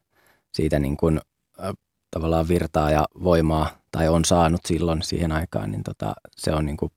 [0.54, 1.22] siitä niin kuin,
[1.64, 1.74] äh,
[2.12, 6.78] tavallaan virtaa ja voimaa tai on saanut silloin siihen aikaan, niin tota, se, on niin
[6.78, 6.92] kuin,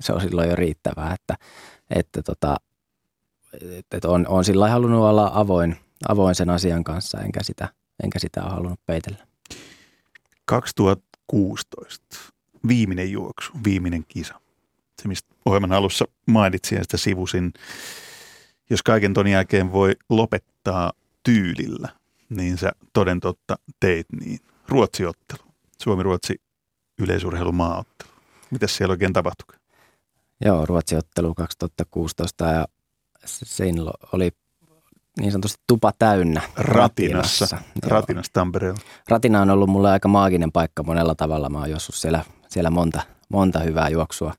[0.00, 1.34] se on silloin jo riittävää, että,
[1.90, 2.56] että tota,
[3.92, 5.76] että on, on sillä halunnut olla avoin,
[6.08, 7.68] avoin sen asian kanssa, enkä sitä,
[8.02, 9.26] enkä sitä ole halunnut peitellä.
[10.44, 12.16] 2016,
[12.68, 14.42] viimeinen juoksu, viimeinen kisa
[15.02, 17.52] se mistä ohjelman alussa mainitsin ja sitä sivusin.
[18.70, 21.88] Jos kaiken ton jälkeen voi lopettaa tyylillä,
[22.28, 24.40] niin sä toden totta teit niin.
[24.68, 25.42] Ruotsiottelu,
[25.82, 26.34] Suomi-Ruotsi
[26.98, 28.10] yleisurheilumaaottelu.
[28.50, 29.56] Mitäs siellä oikein tapahtui?
[30.44, 32.66] Joo, Ruotsiottelu 2016 ja
[33.24, 34.30] siinä oli
[35.20, 37.44] niin sanotusti tupa täynnä Ratinassa.
[37.44, 38.80] Ratinassa, Ratinassa Tampereella.
[39.08, 41.48] Ratina on ollut mulle aika maaginen paikka monella tavalla.
[41.48, 44.34] Mä oon juossut siellä, siellä monta, monta hyvää juoksua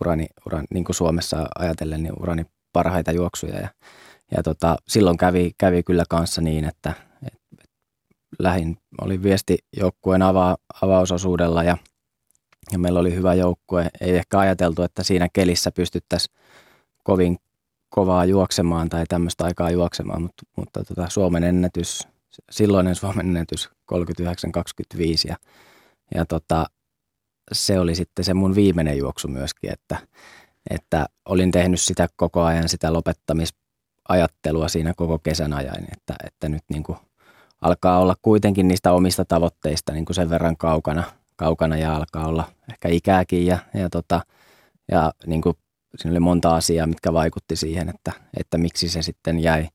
[0.00, 3.56] urani, uran, niin kuin Suomessa ajatellen, niin urani parhaita juoksuja.
[3.56, 3.68] Ja,
[4.36, 6.92] ja tota, silloin kävi, kävi kyllä kanssa niin, että
[7.26, 7.70] et, et,
[8.38, 11.76] lähin, oli viesti joukkueen ava, avausosuudella ja,
[12.72, 13.88] ja meillä oli hyvä joukkue.
[14.00, 16.36] Ei ehkä ajateltu, että siinä kelissä pystyttäisiin
[17.04, 17.36] kovin
[17.88, 22.08] kovaa juoksemaan tai tämmöistä aikaa juoksemaan, mutta, mutta tota, Suomen ennätys,
[22.50, 25.36] silloinen Suomen ennätys 39-25 ja,
[26.14, 26.66] ja tota,
[27.52, 29.96] se oli sitten se mun viimeinen juoksu myöskin, että,
[30.70, 36.62] että olin tehnyt sitä koko ajan sitä lopettamisajattelua siinä koko kesän ajan, että, että nyt
[36.68, 36.98] niin kuin
[37.60, 41.04] alkaa olla kuitenkin niistä omista tavoitteista niin kuin sen verran kaukana,
[41.36, 44.20] kaukana ja alkaa olla ehkä ikääkin ja, ja, tota,
[44.90, 45.56] ja niin kuin,
[45.96, 49.68] siinä oli monta asiaa, mitkä vaikutti siihen, että, että miksi se sitten jäi,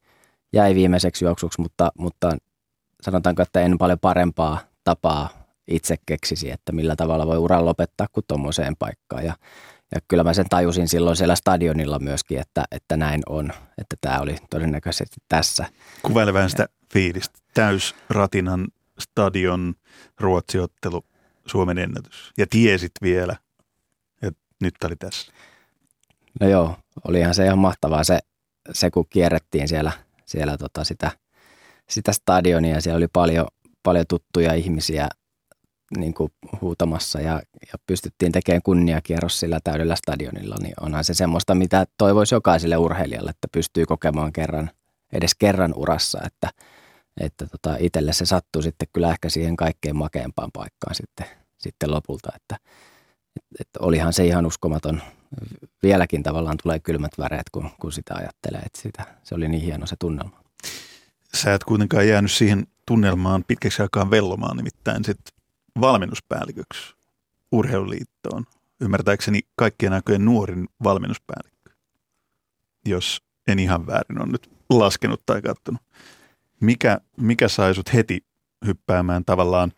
[0.53, 2.37] jäi viimeiseksi juoksuksi, mutta, mutta
[3.01, 5.29] sanotaanko, että en paljon parempaa tapaa
[5.67, 9.25] itse keksisi, että millä tavalla voi uran lopettaa kuin tuommoiseen paikkaan.
[9.25, 9.33] Ja,
[9.95, 14.19] ja kyllä mä sen tajusin silloin siellä stadionilla myöskin, että, että näin on, että tämä
[14.19, 15.65] oli todennäköisesti tässä.
[16.01, 17.39] Kuvaile vähän sitä fiilistä.
[17.53, 18.67] Täysratinan
[18.99, 19.73] stadion
[20.19, 21.05] ruotsiottelu
[21.45, 22.31] Suomen ennätys.
[22.37, 23.35] Ja tiesit vielä,
[24.21, 25.31] että nyt oli tässä.
[26.39, 26.75] No joo,
[27.07, 28.19] olihan se ihan mahtavaa se,
[28.73, 29.91] se kun kierrettiin siellä,
[30.25, 31.11] siellä tota sitä,
[31.89, 32.81] sitä stadionia.
[32.81, 33.47] Siellä oli paljon,
[33.83, 35.09] paljon tuttuja ihmisiä
[35.97, 37.41] niin kuin huutamassa ja,
[37.73, 43.29] ja pystyttiin tekemään kunniakierros sillä täydellä stadionilla, niin onhan se semmoista, mitä toivoisi jokaiselle urheilijalle,
[43.29, 44.71] että pystyy kokemaan kerran,
[45.13, 46.49] edes kerran urassa, että,
[47.19, 51.25] että tota, itselle se sattuu sitten kyllä ehkä siihen kaikkein makeampaan paikkaan sitten,
[51.57, 52.57] sitten lopulta, että,
[53.35, 55.01] että, että olihan se ihan uskomaton.
[55.83, 59.85] Vieläkin tavallaan tulee kylmät väreet, kun, kun sitä ajattelee, että sitä, se oli niin hieno
[59.85, 60.41] se tunnelma.
[61.33, 65.33] Sä et kuitenkaan jäänyt siihen tunnelmaan pitkäksi aikaan vellomaan, nimittäin sitten
[65.81, 66.95] valmennuspäälliköksi
[67.51, 68.45] urheiluliittoon.
[68.81, 71.71] Ymmärtääkseni kaikkien aikojen nuorin valmennuspäällikkö,
[72.85, 75.81] jos en ihan väärin on nyt laskenut tai katsonut.
[76.59, 78.25] Mikä, mikä sai sut heti
[78.65, 79.71] hyppäämään tavallaan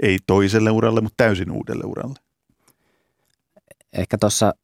[0.00, 2.23] ei toiselle uralle, mutta täysin uudelle uralle?
[3.98, 4.54] Ehkä tuossa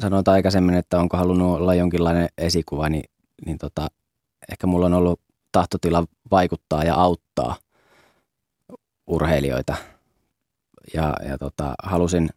[0.00, 3.04] sanoit aikaisemmin, että onko halunnut olla jonkinlainen esikuva, niin,
[3.46, 3.88] niin tota,
[4.52, 5.20] ehkä mulla on ollut
[5.52, 7.56] tahtotila vaikuttaa ja auttaa
[9.06, 9.76] urheilijoita.
[10.94, 12.28] Ja, ja tota, halusin,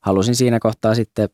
[0.00, 1.28] halusin siinä kohtaa sitten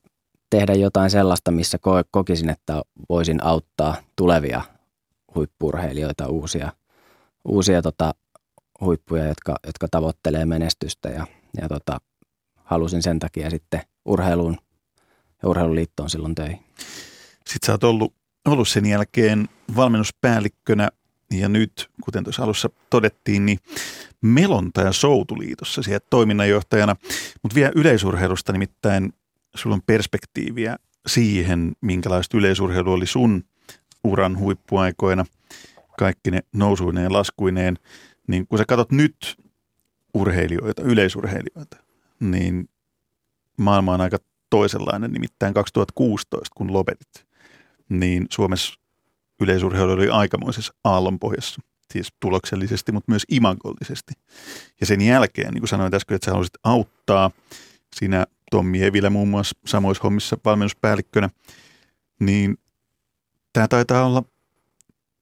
[0.51, 1.79] tehdä jotain sellaista, missä
[2.11, 4.63] kokisin, että voisin auttaa tulevia
[5.35, 6.73] huippurheilijoita, uusia,
[7.45, 8.15] uusia tota,
[8.81, 11.27] huippuja, jotka, jotka tavoittelee menestystä ja,
[11.61, 12.01] ja tota,
[12.67, 14.59] halusin sen takia sitten urheiluun
[15.43, 16.59] ja urheiluliittoon silloin töihin.
[17.47, 20.89] Sitten sä oot ollut, ollut sen jälkeen valmennuspäällikkönä
[21.31, 23.59] ja nyt, kuten tuossa alussa todettiin, niin
[24.21, 26.97] Melonta ja Soutuliitossa siellä toiminnanjohtajana.
[27.43, 29.13] Mutta vielä yleisurheilusta nimittäin
[29.55, 30.77] sulla on perspektiiviä
[31.07, 33.45] siihen, minkälaista yleisurheilu oli sun
[34.05, 35.25] uran huippuaikoina,
[35.99, 37.79] kaikki ne nousuineen ja laskuineen.
[38.29, 39.37] Niin kun sä katsot nyt
[40.15, 41.77] urheilijoita, yleisurheilijoita,
[42.21, 42.69] niin
[43.59, 44.19] maailma on aika
[44.51, 45.13] toisenlainen.
[45.13, 47.27] Nimittäin 2016, kun lopetit,
[47.89, 48.75] niin Suomessa
[49.41, 51.61] yleisurheilu oli aikamoisessa aallonpohjassa,
[51.93, 54.13] siis tuloksellisesti, mutta myös imagollisesti.
[54.81, 57.31] Ja sen jälkeen, niin kuin sanoin äsken, että sä haluaisit auttaa,
[57.97, 61.31] siinä Tommi Evilä muun muassa samoissa hommissa valmennuspäällikkönä,
[62.21, 62.59] niin
[63.53, 64.23] tämä taitaa olla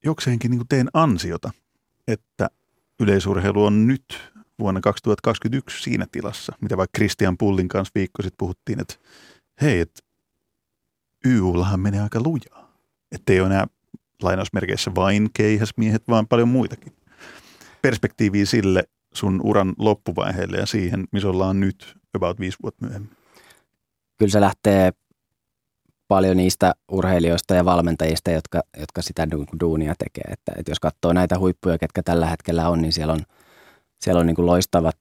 [0.04, 1.50] jokseenkin niin kuin teidän ansiota,
[2.08, 2.50] että
[3.00, 8.80] yleisurheilu on nyt vuonna 2021 siinä tilassa, mitä vaikka Christian Pullin kanssa viikko sitten puhuttiin,
[8.80, 8.94] että
[9.62, 10.00] hei, että
[11.26, 12.74] YUllahan menee aika lujaa.
[13.12, 13.66] Että ei ole enää
[14.22, 16.92] lainausmerkeissä vain keihäsmiehet, vaan paljon muitakin.
[17.82, 23.16] Perspektiiviä sille sun uran loppuvaiheelle ja siihen, missä ollaan nyt about viisi vuotta myöhemmin?
[24.18, 24.92] Kyllä se lähtee
[26.08, 29.28] paljon niistä urheilijoista ja valmentajista, jotka, jotka sitä
[29.60, 30.24] duunia tekee.
[30.30, 33.20] Että, että jos katsoo näitä huippuja, ketkä tällä hetkellä on, niin siellä on,
[34.04, 34.96] siellä on niin kuin loistavat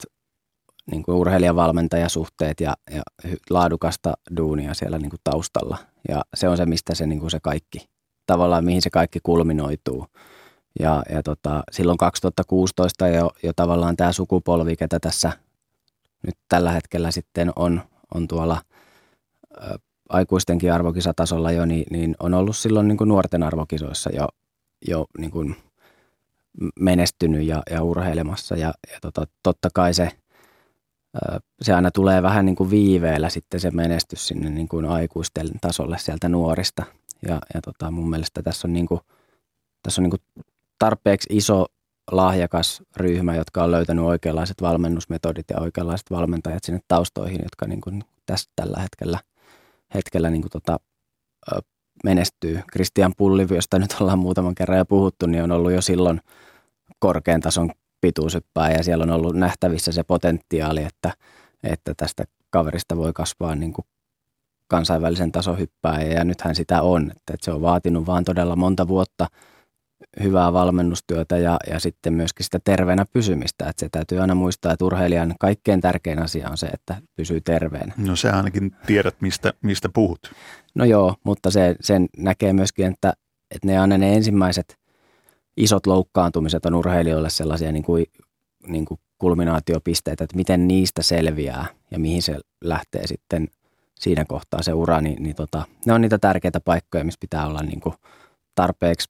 [0.92, 3.02] niin kuin urheilijavalmentajasuhteet ja, ja
[3.50, 5.78] laadukasta duunia siellä niin kuin taustalla.
[6.10, 7.90] Ja se on se, mistä se, niin kuin se kaikki
[8.26, 10.08] tavallaan mihin se kaikki kulminoituu.
[10.80, 15.32] Ja, ja tota, silloin 2016 jo, jo tavallaan tämä sukupolvi, ketä tässä
[16.26, 17.82] nyt tällä hetkellä sitten on,
[18.14, 18.62] on tuolla
[19.62, 19.76] ä,
[20.10, 24.28] aikuistenkin arvokisatasolla jo, niin, niin on ollut silloin niin kuin nuorten arvokisoissa jo,
[24.88, 25.56] jo niin kuin
[26.80, 28.56] menestynyt ja, ja urheilemassa.
[28.56, 30.10] Ja, ja tota, totta kai se,
[31.62, 35.98] se aina tulee vähän niin kuin viiveellä sitten se menestys sinne niin kuin aikuisten tasolle
[35.98, 36.84] sieltä nuorista–
[37.28, 39.02] ja, ja tota, mun mielestä tässä on, niin kuin,
[39.84, 40.46] tässä on niin kuin
[40.80, 41.66] tarpeeksi iso
[42.12, 48.04] lahjakas ryhmä, jotka on löytänyt oikeanlaiset valmennusmetodit ja oikeanlaiset valmentajat sinne taustoihin, jotka niin kuin
[48.26, 49.20] tässä tällä hetkellä,
[49.94, 50.80] hetkellä niin kuin tota,
[52.04, 52.62] menestyy.
[52.72, 56.22] Christian Pulli, josta nyt ollaan muutaman kerran jo puhuttu, niin on ollut jo silloin
[57.00, 61.14] korkean tason pituusyppää ja siellä on ollut nähtävissä se potentiaali, että,
[61.64, 63.86] että tästä kaverista voi kasvaa niin kuin
[64.68, 67.02] kansainvälisen tasohyppää ja nythän sitä on.
[67.04, 69.28] Että, että se on vaatinut vaan todella monta vuotta
[70.24, 73.70] hyvää valmennustyötä ja, ja sitten myöskin sitä terveenä pysymistä.
[73.70, 77.94] Että se täytyy aina muistaa, että urheilijan kaikkein tärkein asia on se, että pysyy terveenä.
[77.98, 80.20] No se ainakin tiedät, mistä, mistä puhut.
[80.76, 83.14] No joo, mutta se, sen näkee myöskin, että,
[83.52, 84.78] että ne aina ne ensimmäiset
[85.58, 88.06] isot loukkaantumiset on urheilijoille sellaisia niin kuin
[88.68, 93.48] niin kuin kulminaatiopisteitä, että miten niistä selviää ja mihin se lähtee sitten
[94.00, 97.64] siinä kohtaa se ura, niin, niin tota, ne on niitä tärkeitä paikkoja, missä pitää olla
[97.64, 97.96] niin kuin
[98.56, 99.10] tarpeeksi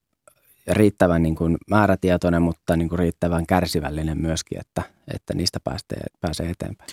[0.68, 4.84] riittävän niin kuin määrätietoinen, mutta niin kuin riittävän kärsivällinen myöskin, että,
[5.14, 6.90] että niistä pääsee, pääsee eteenpäin.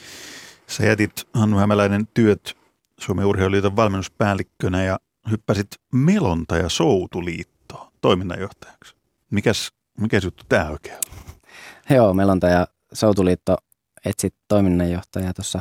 [0.66, 2.56] Sä jätit Hannu Hämäläinen työt
[3.00, 4.98] Suomen urheiluliiton valmennuspäällikkönä ja
[5.30, 8.94] hyppäsit Melonta ja Soutuliittoon toiminnanjohtajaksi.
[9.30, 11.24] Mikäs, mikä juttu tämä oikein on?
[11.96, 13.56] Joo, Melonta ja Soutuliitto
[14.04, 15.60] etsi toiminnanjohtajaa tuossa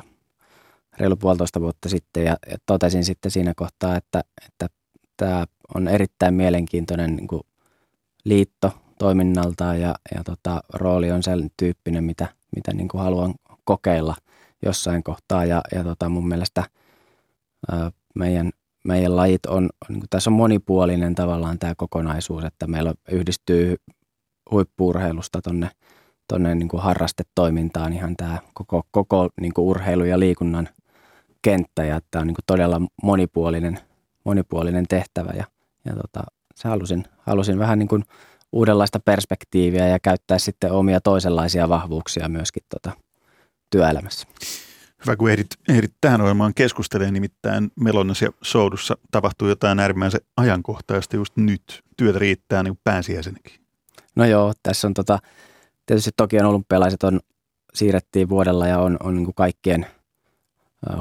[0.99, 4.68] reilu puolitoista vuotta sitten ja, ja totesin sitten siinä kohtaa, että, että
[5.18, 5.45] tämä
[5.76, 7.41] on erittäin mielenkiintoinen niin kuin
[8.26, 14.15] liitto toiminnaltaan ja, ja tota, rooli on sen tyyppinen, mitä, mitä niin kuin haluan kokeilla
[14.65, 15.45] jossain kohtaa.
[15.45, 16.63] Ja, ja tota, mun mielestä
[17.72, 18.51] ää, meidän,
[18.84, 23.76] meidän lajit on, niin kuin tässä on monipuolinen tavallaan tämä kokonaisuus, että meillä yhdistyy
[24.51, 25.70] huippuurheilusta tonne,
[26.28, 30.70] tonne niin kuin harrastetoimintaan ihan tämä koko, koko niin kuin urheilu ja liikunnan
[31.41, 31.86] kenttä.
[31.86, 33.80] Ja tämä on niin kuin todella monipuolinen,
[34.24, 35.32] monipuolinen tehtävä.
[35.32, 35.45] Ja,
[35.86, 36.24] ja tota,
[36.60, 38.03] se halusin, halusin vähän niin kuin
[38.51, 42.91] uudenlaista perspektiiviä ja käyttää sitten omia toisenlaisia vahvuuksia myöskin tota
[43.70, 44.28] työelämässä.
[45.05, 51.16] Hyvä, kun ehdit, ehdit tähän ohjelmaan keskustelemaan, nimittäin Melonnassa ja Soudussa tapahtuu jotain äärimmäisen ajankohtaista
[51.16, 51.84] just nyt.
[51.97, 53.53] Työtä riittää niin pääsiäisenäkin.
[54.16, 55.20] No joo, tässä on tota,
[55.86, 57.20] tietysti Tokion olympialaiset on,
[57.74, 59.86] siirrettiin vuodella ja on, on niin kuin kaikkien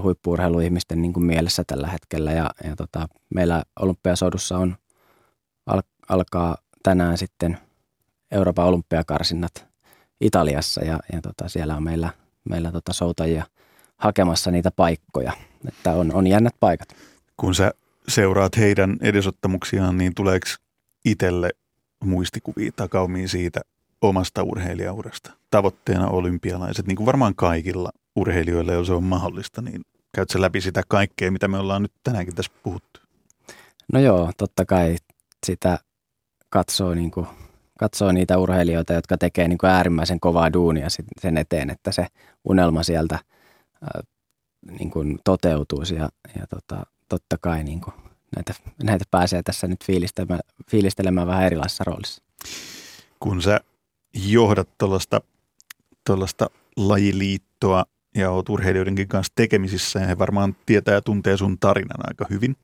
[0.03, 2.33] huippuurheiluihmisten niin kuin mielessä tällä hetkellä.
[2.33, 4.77] Ja, ja tota, meillä olympiasoudussa on,
[6.09, 7.59] alkaa tänään sitten
[8.31, 9.67] Euroopan olympiakarsinnat
[10.21, 12.11] Italiassa ja, ja tota, siellä on meillä,
[12.49, 13.45] meillä tota soutajia
[13.97, 15.33] hakemassa niitä paikkoja.
[15.69, 16.89] Että on, on jännät paikat.
[17.37, 17.73] Kun sä
[18.09, 20.47] seuraat heidän edesottamuksiaan, niin tuleeko
[21.05, 21.51] itselle
[22.05, 23.61] muistikuvia takaumiin siitä
[24.03, 25.31] omasta urheilijaurasta?
[25.51, 29.83] Tavoitteena olympialaiset, niin kuin varmaan kaikilla urheilijoilla, jos se on mahdollista, niin
[30.15, 33.01] käyt sä läpi sitä kaikkea, mitä me ollaan nyt tänäänkin tässä puhuttu?
[33.93, 34.97] No joo, totta kai
[35.47, 35.79] sitä
[36.51, 37.27] katsoo, niin kuin,
[37.79, 40.87] katsoo niitä urheilijoita, jotka tekee niin kuin äärimmäisen kovaa duunia
[41.21, 42.07] sen eteen, että se
[42.45, 43.19] unelma sieltä
[43.83, 44.03] ää,
[44.79, 47.95] niin kuin toteutuisi ja, ja tota, totta kai niin kuin
[48.37, 50.41] näitä, näitä pääsee tässä nyt fiilistelemään,
[50.71, 52.23] fiilistelemään vähän erilaisessa roolissa.
[53.21, 53.61] Kun sä
[54.15, 54.69] johdat
[56.05, 57.85] tuollaista lajiliittoa
[58.17, 62.57] ja oot urheilijoidenkin kanssa tekemisissä ja he varmaan tietää ja tuntee sun tarinan aika hyvin,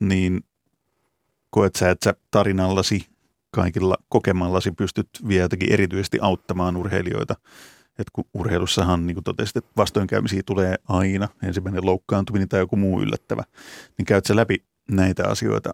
[0.00, 0.40] niin
[1.50, 3.06] koet sä, että sä tarinallasi
[3.50, 7.34] kaikilla kokemallasi pystyt vielä jotenkin erityisesti auttamaan urheilijoita.
[7.98, 13.02] Et kun urheilussahan, niin kuin totesit, että vastoinkäymisiä tulee aina, ensimmäinen loukkaantuminen tai joku muu
[13.02, 13.44] yllättävä,
[13.98, 15.70] niin käyt sä läpi näitä asioita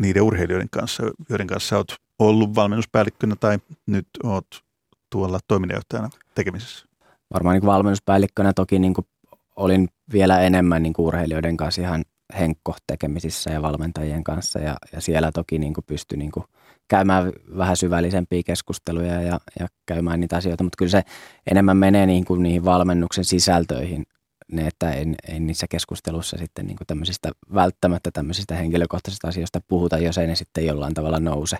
[0.00, 4.46] niiden urheilijoiden kanssa, joiden kanssa oot ollut valmennuspäällikkönä tai nyt oot
[5.10, 6.86] tuolla toiminnanjohtajana tekemisessä?
[7.34, 9.06] Varmaan niin valmennuspäällikkönä toki niin kuin
[9.56, 12.04] olin vielä enemmän niin kuin urheilijoiden kanssa ihan
[12.38, 14.58] henkko tekemisissä ja valmentajien kanssa.
[14.58, 16.44] Ja, ja siellä toki niin kuin pystyi niin kuin
[16.88, 21.02] käymään vähän syvällisempiä keskusteluja ja, ja käymään niitä asioita, mutta kyllä se
[21.50, 24.06] enemmän menee niin kuin niihin valmennuksen sisältöihin,
[24.52, 29.98] ne, että en, en niissä keskustelussa sitten niin kuin tämmöisistä, välttämättä tämmöisistä henkilökohtaisista asioista puhuta,
[29.98, 31.58] jos ei ne sitten jollain tavalla nouse,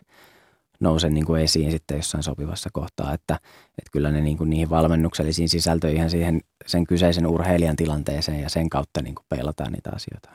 [0.81, 3.35] nouse niin kuin esiin sitten jossain sopivassa kohtaa, että,
[3.68, 8.71] että kyllä ne niin kuin niihin valmennuksellisiin sisältöihin siihen sen kyseisen urheilijan tilanteeseen ja sen
[8.71, 10.31] kautta niin kuin peilataan niitä asioita.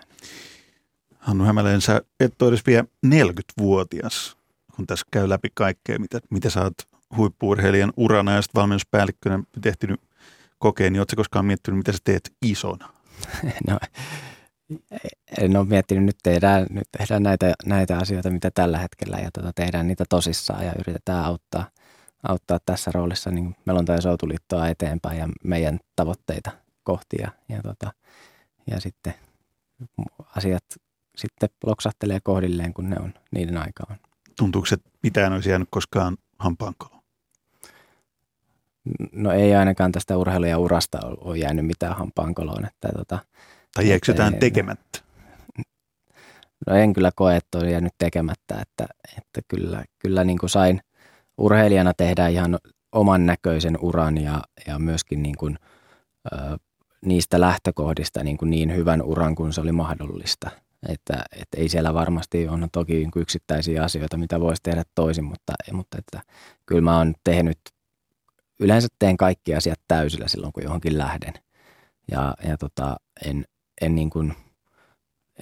[1.20, 4.38] Hannu Hämäleen, sä et ole edes vielä 40-vuotias,
[4.76, 6.74] kun tässä käy läpi kaikkea, mitä, mitä sä oot
[7.18, 10.02] huippuurheilijan urana ja sitten valmennuspäällikkönä tehtynyt
[10.60, 12.90] kokeen, niin ootko koskaan miettinyt, mitä sä teet isona?
[13.68, 13.80] No,
[15.38, 19.52] en ole miettinyt, nyt tehdään, nyt tehdään näitä, näitä asioita, mitä tällä hetkellä ja tota,
[19.56, 21.70] tehdään niitä tosissaan ja yritetään auttaa,
[22.24, 26.52] auttaa tässä roolissa niin Melonta ja Soutuliittoa eteenpäin ja meidän tavoitteita
[26.84, 27.94] kohti ja, ja, tota,
[28.72, 29.14] ja sitten
[30.36, 30.64] asiat
[31.18, 33.96] sitten loksahtelee kohdilleen, kun ne on niiden aika on.
[34.38, 37.02] Tuntuuko, että mitään olisi jäänyt koskaan hampaankoloon?
[39.12, 42.66] No ei ainakaan tästä urheilu- ja urasta ole jäänyt mitään hampaankoloon.
[42.66, 43.20] Että, tota,
[43.74, 45.00] tai jääkö jotain tekemättä?
[46.68, 50.82] No en kyllä koe, että on jäänyt tekemättä, että, että kyllä, kyllä niin kuin sain
[51.38, 52.58] urheilijana tehdä ihan
[52.92, 55.58] oman näköisen uran ja, ja myöskin niin kuin,
[56.34, 56.58] ö,
[57.06, 60.50] niistä lähtökohdista niin, kuin niin hyvän uran kuin se oli mahdollista–
[60.90, 65.54] että, että ei siellä varmasti on toki niin yksittäisiä asioita, mitä voisi tehdä toisin, mutta,
[65.72, 66.22] mutta että
[66.66, 67.60] kyllä mä oon tehnyt,
[68.60, 71.34] yleensä teen kaikki asiat täysillä silloin, kun johonkin lähden.
[72.12, 72.96] Ja, ja tota,
[73.26, 73.46] en,
[73.82, 74.34] en, niin kuin,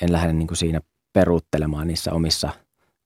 [0.01, 0.79] en lähde niin kuin siinä
[1.13, 2.49] peruuttelemaan niissä omissa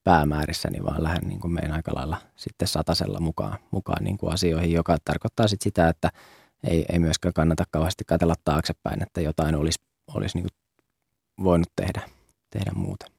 [0.03, 4.71] päämäärissäni, vaan lähden niin kuin meidän aika lailla sitten satasella mukaan, mukaan niin kuin asioihin,
[4.71, 6.09] joka tarkoittaa sitten sitä, että
[6.63, 9.79] ei, ei myöskään kannata kauheasti katsella taaksepäin, että jotain olisi,
[10.15, 10.47] olisi niin
[11.43, 12.01] voinut tehdä,
[12.49, 13.16] tehdä muuta.